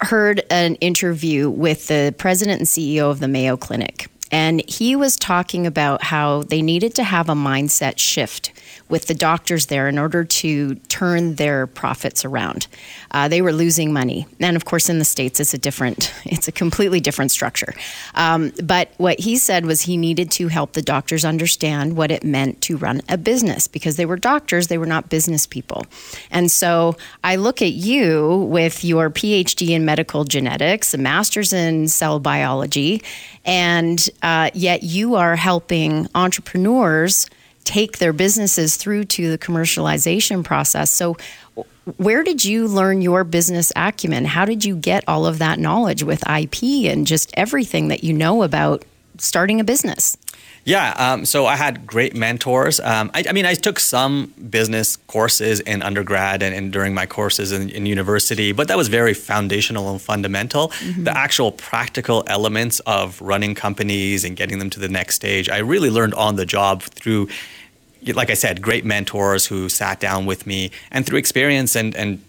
heard 0.00 0.42
an 0.50 0.76
interview 0.76 1.50
with 1.50 1.88
the 1.88 2.14
president 2.18 2.60
and 2.60 2.68
CEO 2.68 3.10
of 3.10 3.20
the 3.20 3.28
Mayo 3.28 3.56
Clinic, 3.56 4.08
and 4.30 4.62
he 4.68 4.94
was 4.94 5.16
talking 5.16 5.66
about 5.66 6.04
how 6.04 6.42
they 6.44 6.62
needed 6.62 6.94
to 6.96 7.04
have 7.04 7.28
a 7.28 7.34
mindset 7.34 7.98
shift 7.98 8.51
with 8.92 9.06
the 9.06 9.14
doctors 9.14 9.66
there 9.66 9.88
in 9.88 9.98
order 9.98 10.22
to 10.22 10.74
turn 10.74 11.36
their 11.36 11.66
profits 11.66 12.26
around. 12.26 12.66
Uh, 13.10 13.26
they 13.26 13.40
were 13.40 13.52
losing 13.52 13.90
money, 13.90 14.26
and 14.38 14.54
of 14.54 14.66
course, 14.66 14.90
in 14.90 14.98
the 14.98 15.04
states, 15.04 15.40
it's 15.40 15.54
a 15.54 15.58
different, 15.58 16.12
it's 16.26 16.46
a 16.46 16.52
completely 16.52 17.00
different 17.00 17.30
structure. 17.30 17.72
Um, 18.14 18.52
but 18.62 18.90
what 18.98 19.18
he 19.18 19.38
said 19.38 19.64
was 19.64 19.80
he 19.80 19.96
needed 19.96 20.30
to 20.32 20.48
help 20.48 20.74
the 20.74 20.82
doctors 20.82 21.24
understand 21.24 21.96
what 21.96 22.10
it 22.10 22.22
meant 22.22 22.60
to 22.62 22.76
run 22.76 23.00
a 23.08 23.16
business 23.16 23.66
because 23.66 23.96
they 23.96 24.04
were 24.04 24.18
doctors, 24.18 24.68
they 24.68 24.76
were 24.76 24.86
not 24.86 25.08
business 25.08 25.46
people. 25.46 25.86
And 26.30 26.50
so 26.50 26.98
I 27.24 27.36
look 27.36 27.62
at 27.62 27.72
you 27.72 28.46
with 28.50 28.84
your 28.84 29.08
PhD 29.08 29.70
in 29.70 29.86
medical 29.86 30.24
genetics, 30.24 30.92
a 30.92 30.98
master's 30.98 31.54
in 31.54 31.88
cell 31.88 32.20
biology, 32.20 33.02
and 33.46 34.06
uh, 34.22 34.50
yet 34.52 34.82
you 34.82 35.14
are 35.14 35.34
helping 35.34 36.08
entrepreneurs 36.14 37.26
take 37.64 37.98
their 37.98 38.12
businesses 38.12 38.76
through 38.76 39.04
to 39.04 39.30
the 39.30 39.38
commercialization 39.38 40.44
process. 40.44 40.90
So, 40.90 41.16
where 41.96 42.22
did 42.22 42.44
you 42.44 42.68
learn 42.68 43.02
your 43.02 43.24
business 43.24 43.72
acumen? 43.74 44.24
How 44.24 44.44
did 44.44 44.64
you 44.64 44.76
get 44.76 45.04
all 45.08 45.26
of 45.26 45.38
that 45.38 45.58
knowledge 45.58 46.04
with 46.04 46.22
IP 46.28 46.62
and 46.90 47.06
just 47.06 47.32
everything 47.34 47.88
that 47.88 48.04
you 48.04 48.12
know 48.12 48.44
about 48.44 48.84
starting 49.22 49.60
a 49.60 49.64
business? 49.64 50.16
Yeah, 50.64 50.94
um, 50.96 51.24
so 51.24 51.46
I 51.46 51.56
had 51.56 51.86
great 51.86 52.14
mentors. 52.14 52.78
Um, 52.78 53.10
I, 53.14 53.24
I, 53.28 53.32
mean, 53.32 53.46
I 53.46 53.54
took 53.54 53.80
some 53.80 54.32
business 54.48 54.96
courses 55.08 55.58
in 55.58 55.82
undergrad 55.82 56.40
and, 56.42 56.54
and 56.54 56.72
during 56.72 56.94
my 56.94 57.04
courses 57.04 57.50
in, 57.50 57.68
in, 57.70 57.84
university, 57.84 58.52
but 58.52 58.68
that 58.68 58.76
was 58.76 58.86
very 58.86 59.12
foundational 59.12 59.90
and 59.90 60.00
fundamental. 60.00 60.68
Mm-hmm. 60.68 61.04
The 61.04 61.16
actual 61.16 61.50
practical 61.50 62.22
elements 62.28 62.78
of 62.80 63.20
running 63.20 63.56
companies 63.56 64.24
and 64.24 64.36
getting 64.36 64.60
them 64.60 64.70
to 64.70 64.78
the 64.78 64.88
next 64.88 65.16
stage, 65.16 65.48
I 65.48 65.58
really 65.58 65.90
learned 65.90 66.14
on 66.14 66.36
the 66.36 66.46
job 66.46 66.82
through 66.82 67.28
like 68.14 68.30
I 68.30 68.34
said, 68.34 68.60
great 68.62 68.84
mentors 68.84 69.46
who 69.46 69.68
sat 69.68 70.00
down 70.00 70.26
with 70.26 70.44
me 70.44 70.72
and 70.90 71.06
through 71.06 71.18
experience 71.18 71.76
and, 71.76 71.94
and 71.94 72.20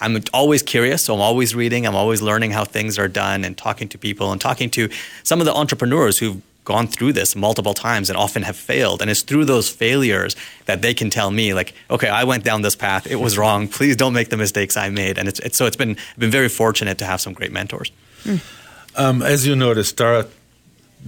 I'm 0.00 0.22
always 0.32 0.62
curious, 0.62 1.02
so 1.02 1.14
I'm 1.14 1.20
always 1.20 1.54
reading, 1.54 1.86
I'm 1.86 1.94
always 1.94 2.20
learning 2.20 2.50
how 2.50 2.64
things 2.64 2.98
are 2.98 3.08
done 3.08 3.44
and 3.44 3.56
talking 3.56 3.88
to 3.88 3.98
people 3.98 4.32
and 4.32 4.40
talking 4.40 4.70
to 4.70 4.88
some 5.22 5.40
of 5.40 5.46
the 5.46 5.54
entrepreneurs 5.54 6.18
who've 6.18 6.42
gone 6.64 6.86
through 6.86 7.12
this 7.12 7.36
multiple 7.36 7.74
times 7.74 8.08
and 8.08 8.16
often 8.16 8.42
have 8.42 8.56
failed. 8.56 9.02
And 9.02 9.10
it's 9.10 9.22
through 9.22 9.44
those 9.44 9.68
failures 9.68 10.34
that 10.64 10.82
they 10.82 10.94
can 10.94 11.10
tell 11.10 11.30
me, 11.30 11.54
like, 11.54 11.74
okay, 11.90 12.08
I 12.08 12.24
went 12.24 12.42
down 12.42 12.62
this 12.62 12.74
path, 12.74 13.06
it 13.06 13.16
was 13.16 13.36
wrong. 13.36 13.68
Please 13.68 13.96
don't 13.96 14.14
make 14.14 14.30
the 14.30 14.36
mistakes 14.36 14.76
I 14.76 14.88
made. 14.88 15.18
And 15.18 15.28
it's, 15.28 15.40
it's 15.40 15.56
so 15.56 15.66
it's 15.66 15.76
been 15.76 15.96
been 16.18 16.30
very 16.30 16.48
fortunate 16.48 16.98
to 16.98 17.04
have 17.04 17.20
some 17.20 17.34
great 17.34 17.52
mentors. 17.52 17.92
Mm. 18.24 18.40
Um, 18.96 19.22
as 19.22 19.46
you 19.46 19.56
noticed, 19.56 19.98
Tara 19.98 20.26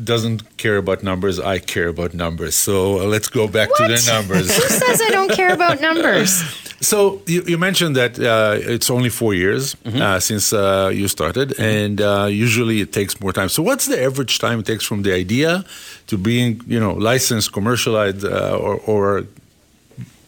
doesn't 0.03 0.57
care 0.57 0.77
about 0.77 1.03
numbers. 1.03 1.39
I 1.39 1.59
care 1.59 1.89
about 1.89 2.15
numbers. 2.15 2.55
So 2.55 3.01
uh, 3.01 3.05
let's 3.05 3.29
go 3.29 3.49
back 3.49 3.71
what? 3.71 3.89
to 3.89 3.97
the 3.97 4.13
numbers. 4.13 4.55
Who 4.55 4.63
says 4.63 5.01
I 5.03 5.11
don't 5.11 5.33
care 5.33 5.53
about 5.53 5.81
numbers? 5.81 6.43
So 6.81 7.23
you, 7.27 7.43
you 7.47 7.57
mentioned 7.57 7.97
that 7.97 8.19
uh, 8.19 8.59
it's 8.61 8.91
only 8.91 9.09
four 9.09 9.33
years 9.33 9.75
mm-hmm. 9.77 10.01
uh, 10.01 10.21
since 10.21 10.53
uh, 10.53 10.91
you 10.93 11.09
started, 11.09 11.49
mm-hmm. 11.51 11.63
and 11.63 12.01
uh, 12.01 12.27
usually 12.31 12.83
it 12.83 12.93
takes 12.93 13.19
more 13.19 13.33
time. 13.33 13.49
So 13.49 13.63
what's 13.63 13.87
the 13.87 14.03
average 14.03 14.39
time 14.39 14.61
it 14.61 14.67
takes 14.67 14.85
from 14.85 15.03
the 15.03 15.15
idea 15.15 15.65
to 16.09 16.19
being, 16.19 16.61
you 16.67 16.79
know, 16.79 16.93
licensed, 16.93 17.53
commercialized, 17.55 18.25
uh, 18.27 18.59
or, 18.61 18.75
or 18.87 19.25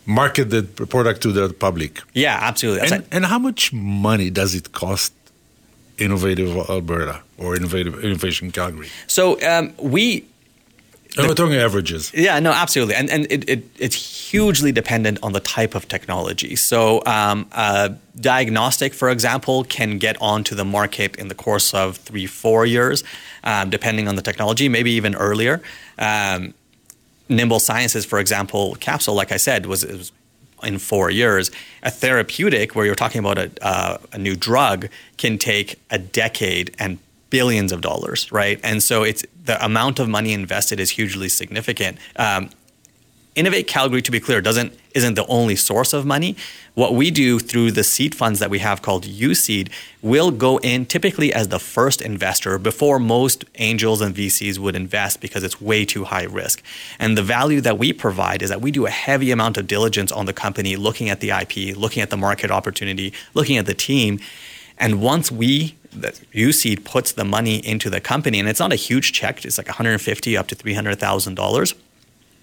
market 0.07 0.49
the 0.49 0.63
product 0.63 1.21
to 1.23 1.33
the 1.33 1.53
public? 1.53 2.01
Yeah, 2.15 2.39
absolutely. 2.41 2.89
And, 2.91 3.05
and 3.13 3.27
how 3.27 3.39
much 3.39 3.73
money 3.75 4.31
does 4.31 4.55
it 4.55 4.73
cost 4.73 5.13
Innovative 5.99 6.57
Alberta 6.69 7.23
or 7.37 7.57
Innovative 7.57 8.03
Innovation 8.03 8.51
Calgary? 8.51 8.89
So 9.07 9.41
um, 9.43 9.73
we. 9.79 10.25
The, 11.17 11.27
we're 11.27 11.35
talking 11.35 11.57
averages. 11.57 12.13
Yeah, 12.15 12.39
no, 12.39 12.53
absolutely, 12.53 12.95
and 12.95 13.11
and 13.11 13.27
it, 13.31 13.49
it, 13.49 13.65
it's 13.79 13.97
hugely 14.31 14.73
dependent 14.73 15.19
on 15.23 15.33
the 15.33 15.41
type 15.41 15.75
of 15.75 15.89
technology. 15.89 16.55
So, 16.55 17.03
um, 17.07 17.47
uh, 17.53 17.91
diagnostic, 18.21 18.93
for 18.93 19.09
example, 19.11 19.65
can 19.65 19.99
get 19.99 20.17
onto 20.21 20.55
the 20.55 20.65
market 20.65 21.17
in 21.17 21.29
the 21.29 21.35
course 21.35 21.73
of 21.73 21.97
three, 21.97 22.27
four 22.27 22.67
years, 22.67 23.03
um, 23.43 23.71
depending 23.71 24.07
on 24.07 24.17
the 24.17 24.23
technology, 24.23 24.69
maybe 24.69 24.91
even 24.93 25.15
earlier. 25.15 25.63
Um, 25.99 26.55
Nimble 27.29 27.61
Sciences, 27.61 28.05
for 28.05 28.19
example, 28.19 28.75
capsule, 28.77 29.15
like 29.15 29.33
I 29.33 29.37
said, 29.37 29.67
was, 29.67 29.85
was 29.85 30.13
in 30.63 30.79
four 30.79 31.11
years. 31.11 31.51
A 31.83 31.91
therapeutic, 31.91 32.75
where 32.75 32.87
you're 32.87 32.95
talking 32.95 33.19
about 33.19 33.39
a, 33.39 33.51
uh, 33.63 33.99
a 34.13 34.19
new 34.19 34.37
drug, 34.37 34.89
can 35.17 35.39
take 35.39 35.81
a 35.91 35.99
decade 35.99 36.75
and 36.79 36.99
billions 37.31 37.73
of 37.73 37.81
dollars, 37.81 38.31
right? 38.33 38.59
And 38.63 38.83
so 38.83 39.03
it's 39.03 39.25
the 39.45 39.63
amount 39.65 39.99
of 39.99 40.09
money 40.09 40.33
invested 40.33 40.81
is 40.81 40.91
hugely 40.91 41.29
significant. 41.29 41.99
Um, 42.17 42.51
Innovate 43.39 43.69
Calgary, 43.69 44.03
to 44.03 44.11
be 44.11 44.19
clear, 44.19 44.41
doesn't 44.41 44.77
isn't 44.97 45.15
the 45.15 45.25
only 45.27 45.55
source 45.55 45.93
of 45.93 46.05
money. 46.05 46.35
What 46.75 46.93
we 46.93 47.13
do 47.13 47.39
through 47.39 47.71
the 47.71 47.85
seed 47.85 48.13
funds 48.13 48.41
that 48.41 48.51
we 48.51 48.59
have 48.59 48.83
called 48.83 49.05
UCeed, 49.05 49.69
will 50.03 50.33
go 50.33 50.59
in 50.59 50.87
typically 50.87 51.33
as 51.33 51.47
the 51.47 51.61
first 51.61 52.03
investor 52.03 52.59
before 52.59 52.99
most 52.99 53.45
angels 53.55 54.01
and 54.01 54.13
VCs 54.13 54.59
would 54.59 54.75
invest 54.75 55.21
because 55.21 55.45
it's 55.45 55.61
way 55.61 55.85
too 55.85 56.03
high 56.03 56.25
risk. 56.25 56.65
And 56.99 57.17
the 57.17 57.23
value 57.23 57.61
that 57.61 57.79
we 57.79 57.93
provide 57.93 58.43
is 58.43 58.49
that 58.49 58.61
we 58.61 58.73
do 58.73 58.87
a 58.87 58.91
heavy 58.91 59.31
amount 59.31 59.57
of 59.57 59.69
diligence 59.69 60.11
on 60.11 60.27
the 60.27 60.33
company, 60.33 60.75
looking 60.75 61.09
at 61.09 61.21
the 61.21 61.31
IP, 61.31 61.77
looking 61.77 62.03
at 62.03 62.11
the 62.11 62.17
market 62.17 62.51
opportunity, 62.51 63.13
looking 63.35 63.57
at 63.57 63.67
the 63.67 63.75
team. 63.75 64.19
And 64.79 65.01
once 65.01 65.31
we 65.31 65.77
UCeed 65.95 66.83
puts 66.83 67.13
the 67.13 67.25
money 67.25 67.65
into 67.65 67.89
the 67.89 68.01
company, 68.01 68.41
and 68.41 68.49
it's 68.49 68.59
not 68.59 68.73
a 68.73 68.77
huge 68.89 69.13
check, 69.13 69.45
it's 69.45 69.59
like 69.59 69.69
150 69.69 70.37
up 70.37 70.49
to 70.49 70.57
$300,000 70.57 71.75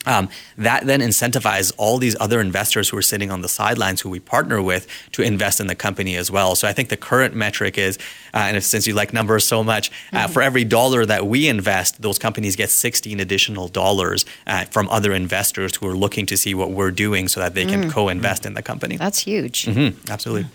um, 0.06 0.30
that 0.58 0.86
then 0.86 1.02
incentivizes 1.02 1.74
all 1.78 1.98
these 1.98 2.16
other 2.20 2.40
investors 2.40 2.90
who 2.90 2.98
are 2.98 3.02
sitting 3.02 3.32
on 3.32 3.42
the 3.42 3.50
sidelines 3.50 4.02
who 4.02 4.10
we 4.10 4.20
partner 4.20 4.62
with 4.62 4.88
to 5.12 5.22
invest 5.22 5.60
in 5.60 5.68
the 5.68 5.76
company 5.76 6.16
as 6.16 6.32
well. 6.32 6.56
So 6.56 6.68
I 6.68 6.74
think 6.74 6.90
the 6.90 6.98
current 6.98 7.36
metric 7.36 7.78
is, 7.78 7.98
uh, 8.34 8.40
and 8.48 8.58
if, 8.58 8.64
since 8.64 8.88
you 8.88 8.94
like 8.94 9.14
numbers 9.14 9.46
so 9.46 9.64
much, 9.64 9.90
uh, 10.12 10.24
mm-hmm. 10.24 10.34
for 10.34 10.42
every 10.42 10.64
dollar 10.64 11.06
that 11.06 11.28
we 11.28 11.48
invest, 11.48 12.02
those 12.02 12.20
companies 12.20 12.56
get 12.56 12.70
16 12.70 13.20
additional 13.20 13.68
dollars 13.68 14.26
uh, 14.48 14.66
from 14.66 14.90
other 14.90 15.14
investors 15.14 15.76
who 15.76 15.88
are 15.88 15.96
looking 15.96 16.26
to 16.26 16.38
see 16.38 16.54
what 16.54 16.72
we're 16.72 16.92
doing 16.92 17.28
so 17.28 17.40
that 17.40 17.54
they 17.54 17.66
can 17.66 17.82
mm-hmm. 17.82 17.90
co-invest 17.92 18.46
in 18.46 18.54
the 18.54 18.62
company. 18.62 18.98
That's 18.98 19.20
huge. 19.20 19.66
Mm-hmm. 19.66 20.12
Absolutely. 20.12 20.50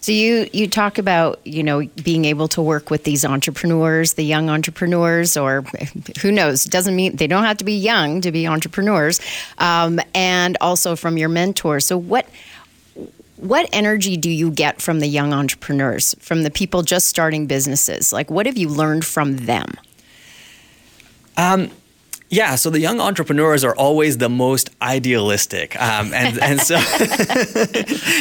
So 0.00 0.12
you 0.12 0.48
you 0.52 0.68
talk 0.68 0.98
about 0.98 1.40
you 1.44 1.62
know 1.62 1.86
being 2.02 2.24
able 2.24 2.48
to 2.48 2.62
work 2.62 2.90
with 2.90 3.04
these 3.04 3.24
entrepreneurs, 3.24 4.14
the 4.14 4.24
young 4.24 4.50
entrepreneurs, 4.50 5.36
or 5.36 5.62
who 6.20 6.30
knows? 6.30 6.64
Doesn't 6.64 6.94
mean 6.94 7.16
they 7.16 7.26
don't 7.26 7.44
have 7.44 7.58
to 7.58 7.64
be 7.64 7.76
young 7.76 8.20
to 8.20 8.32
be 8.32 8.46
entrepreneurs, 8.46 9.20
um, 9.58 10.00
and 10.14 10.56
also 10.60 10.96
from 10.96 11.16
your 11.16 11.28
mentors. 11.28 11.86
So 11.86 11.96
what 11.96 12.26
what 13.36 13.68
energy 13.72 14.16
do 14.16 14.30
you 14.30 14.50
get 14.50 14.80
from 14.80 15.00
the 15.00 15.06
young 15.06 15.32
entrepreneurs, 15.32 16.14
from 16.20 16.44
the 16.44 16.50
people 16.50 16.82
just 16.82 17.08
starting 17.08 17.46
businesses? 17.46 18.12
Like, 18.12 18.30
what 18.30 18.46
have 18.46 18.56
you 18.56 18.68
learned 18.68 19.04
from 19.04 19.36
them? 19.38 19.74
Um, 21.36 21.70
Yeah, 22.34 22.56
so 22.56 22.68
the 22.68 22.80
young 22.80 23.00
entrepreneurs 23.00 23.62
are 23.62 23.76
always 23.76 24.18
the 24.18 24.28
most 24.28 24.68
idealistic, 24.82 25.80
um, 25.80 26.12
and 26.12 26.36
and 26.42 26.60
so 26.60 26.74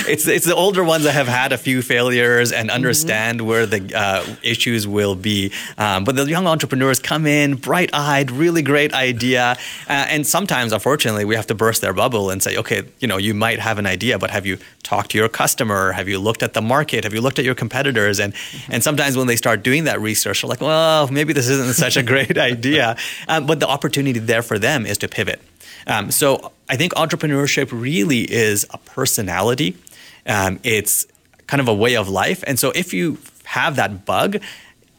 it's 0.07 0.27
it's 0.27 0.45
the 0.45 0.53
older 0.53 0.83
ones 0.83 1.05
that 1.05 1.13
have 1.13 1.27
had 1.27 1.51
a 1.51 1.57
few 1.57 1.81
failures 1.81 2.51
and 2.51 2.69
mm-hmm. 2.69 2.75
understand 2.75 3.39
mm-hmm. 3.39 3.47
where 3.47 3.65
the 3.65 3.91
uh, 3.95 4.23
issues 4.43 4.85
will 4.85 5.15
be. 5.15 5.51
Um, 5.79 6.03
but 6.03 6.15
the 6.15 6.25
young 6.25 6.45
entrepreneurs 6.45 6.99
come 6.99 7.25
in 7.25 7.55
bright 7.55 7.89
eyed, 7.91 8.29
really 8.29 8.61
great 8.61 8.93
idea, 8.93 9.57
uh, 9.89 10.05
and 10.13 10.27
sometimes, 10.27 10.73
unfortunately, 10.73 11.25
we 11.25 11.33
have 11.33 11.47
to 11.47 11.55
burst 11.55 11.81
their 11.81 11.93
bubble 11.93 12.29
and 12.29 12.43
say, 12.43 12.55
okay, 12.57 12.83
you 12.99 13.07
know, 13.07 13.17
you 13.17 13.33
might 13.33 13.57
have 13.57 13.79
an 13.79 13.87
idea, 13.87 14.19
but 14.19 14.29
have 14.29 14.45
you 14.45 14.59
talked 14.83 15.09
to 15.11 15.17
your 15.17 15.29
customer? 15.29 15.91
Have 15.91 16.07
you 16.07 16.19
looked 16.19 16.43
at 16.43 16.53
the 16.53 16.61
market? 16.61 17.03
Have 17.03 17.15
you 17.15 17.21
looked 17.21 17.39
at 17.39 17.45
your 17.45 17.55
competitors? 17.55 18.19
And 18.19 18.35
and 18.69 18.83
sometimes 18.83 19.17
when 19.17 19.25
they 19.25 19.37
start 19.37 19.63
doing 19.63 19.85
that 19.85 19.99
research, 19.99 20.43
they're 20.43 20.49
like, 20.49 20.61
well, 20.61 21.07
maybe 21.07 21.33
this 21.33 21.49
isn't 21.49 21.73
such 21.73 21.97
a 21.97 22.03
great 22.03 22.37
idea. 22.51 22.95
Um, 23.27 23.47
but 23.47 23.59
the 23.59 23.67
opportunity 23.67 24.02
there 24.11 24.41
for 24.41 24.59
them 24.59 24.85
is 24.85 24.97
to 24.99 25.07
pivot. 25.07 25.41
Um, 25.87 26.11
so 26.11 26.51
I 26.69 26.75
think 26.75 26.93
entrepreneurship 26.93 27.69
really 27.71 28.21
is 28.31 28.65
a 28.71 28.77
personality. 28.77 29.77
Um, 30.25 30.59
it's 30.63 31.05
kind 31.47 31.61
of 31.61 31.67
a 31.67 31.73
way 31.73 31.95
of 31.95 32.09
life. 32.09 32.43
And 32.47 32.59
so 32.59 32.71
if 32.71 32.93
you 32.93 33.17
have 33.45 33.75
that 33.75 34.05
bug, 34.05 34.41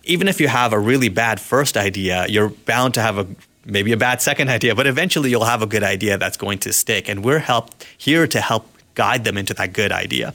even 0.04 0.28
if 0.28 0.40
you 0.40 0.48
have 0.48 0.72
a 0.72 0.78
really 0.78 1.08
bad 1.08 1.40
first 1.40 1.76
idea, 1.76 2.26
you're 2.28 2.50
bound 2.50 2.94
to 2.94 3.00
have 3.00 3.18
a 3.18 3.26
maybe 3.64 3.92
a 3.92 3.96
bad 3.96 4.20
second 4.20 4.48
idea, 4.56 4.74
but 4.74 4.86
eventually 4.86 5.30
you'll 5.30 5.44
have 5.44 5.62
a 5.62 5.66
good 5.66 5.82
idea 5.82 6.18
that's 6.18 6.36
going 6.36 6.58
to 6.60 6.72
stick. 6.72 7.08
And 7.08 7.24
we're 7.24 7.38
help, 7.38 7.70
here 7.96 8.26
to 8.26 8.40
help 8.40 8.68
guide 8.94 9.24
them 9.24 9.36
into 9.36 9.54
that 9.54 9.72
good 9.72 9.92
idea. 9.92 10.34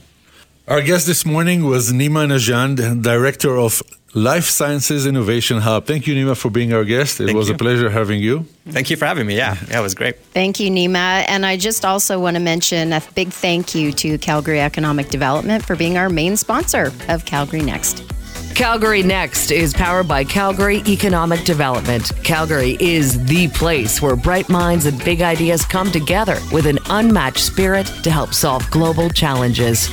Our 0.68 0.82
guest 0.82 1.06
this 1.06 1.26
morning 1.26 1.64
was 1.64 1.92
Nima 1.92 2.28
Najand, 2.28 3.02
Director 3.02 3.56
of 3.58 3.82
Life 4.12 4.46
Sciences 4.46 5.06
Innovation 5.06 5.58
Hub. 5.58 5.86
Thank 5.86 6.08
you, 6.08 6.14
Nima, 6.16 6.36
for 6.36 6.50
being 6.50 6.72
our 6.72 6.84
guest. 6.84 7.20
It 7.20 7.26
Thank 7.26 7.36
was 7.36 7.48
you. 7.48 7.54
a 7.54 7.58
pleasure 7.58 7.88
having 7.88 8.20
you. 8.20 8.44
Thank 8.68 8.90
you 8.90 8.96
for 8.96 9.06
having 9.06 9.24
me. 9.24 9.36
Yeah, 9.36 9.56
yeah, 9.68 9.78
was 9.80 9.94
great. 9.94 10.18
Thank 10.32 10.58
you, 10.58 10.68
Nima. 10.68 11.24
And 11.28 11.46
I 11.46 11.56
just 11.56 11.84
also 11.84 12.18
want 12.18 12.34
to 12.34 12.40
mention 12.40 12.92
a 12.92 13.00
big 13.14 13.28
thank 13.28 13.72
you 13.72 13.92
to 13.92 14.18
Calgary 14.18 14.60
Economic 14.60 15.10
Development 15.10 15.64
for 15.64 15.76
being 15.76 15.96
our 15.96 16.08
main 16.08 16.36
sponsor 16.36 16.92
of 17.08 17.24
Calgary 17.24 17.62
Next. 17.62 18.02
Calgary 18.56 19.04
Next 19.04 19.52
is 19.52 19.72
powered 19.72 20.08
by 20.08 20.24
Calgary 20.24 20.82
Economic 20.88 21.44
Development. 21.44 22.10
Calgary 22.24 22.76
is 22.80 23.24
the 23.26 23.46
place 23.48 24.02
where 24.02 24.16
bright 24.16 24.48
minds 24.48 24.86
and 24.86 25.02
big 25.04 25.22
ideas 25.22 25.64
come 25.64 25.90
together 25.92 26.38
with 26.52 26.66
an 26.66 26.80
unmatched 26.86 27.44
spirit 27.44 27.86
to 28.02 28.10
help 28.10 28.34
solve 28.34 28.68
global 28.72 29.08
challenges. 29.08 29.88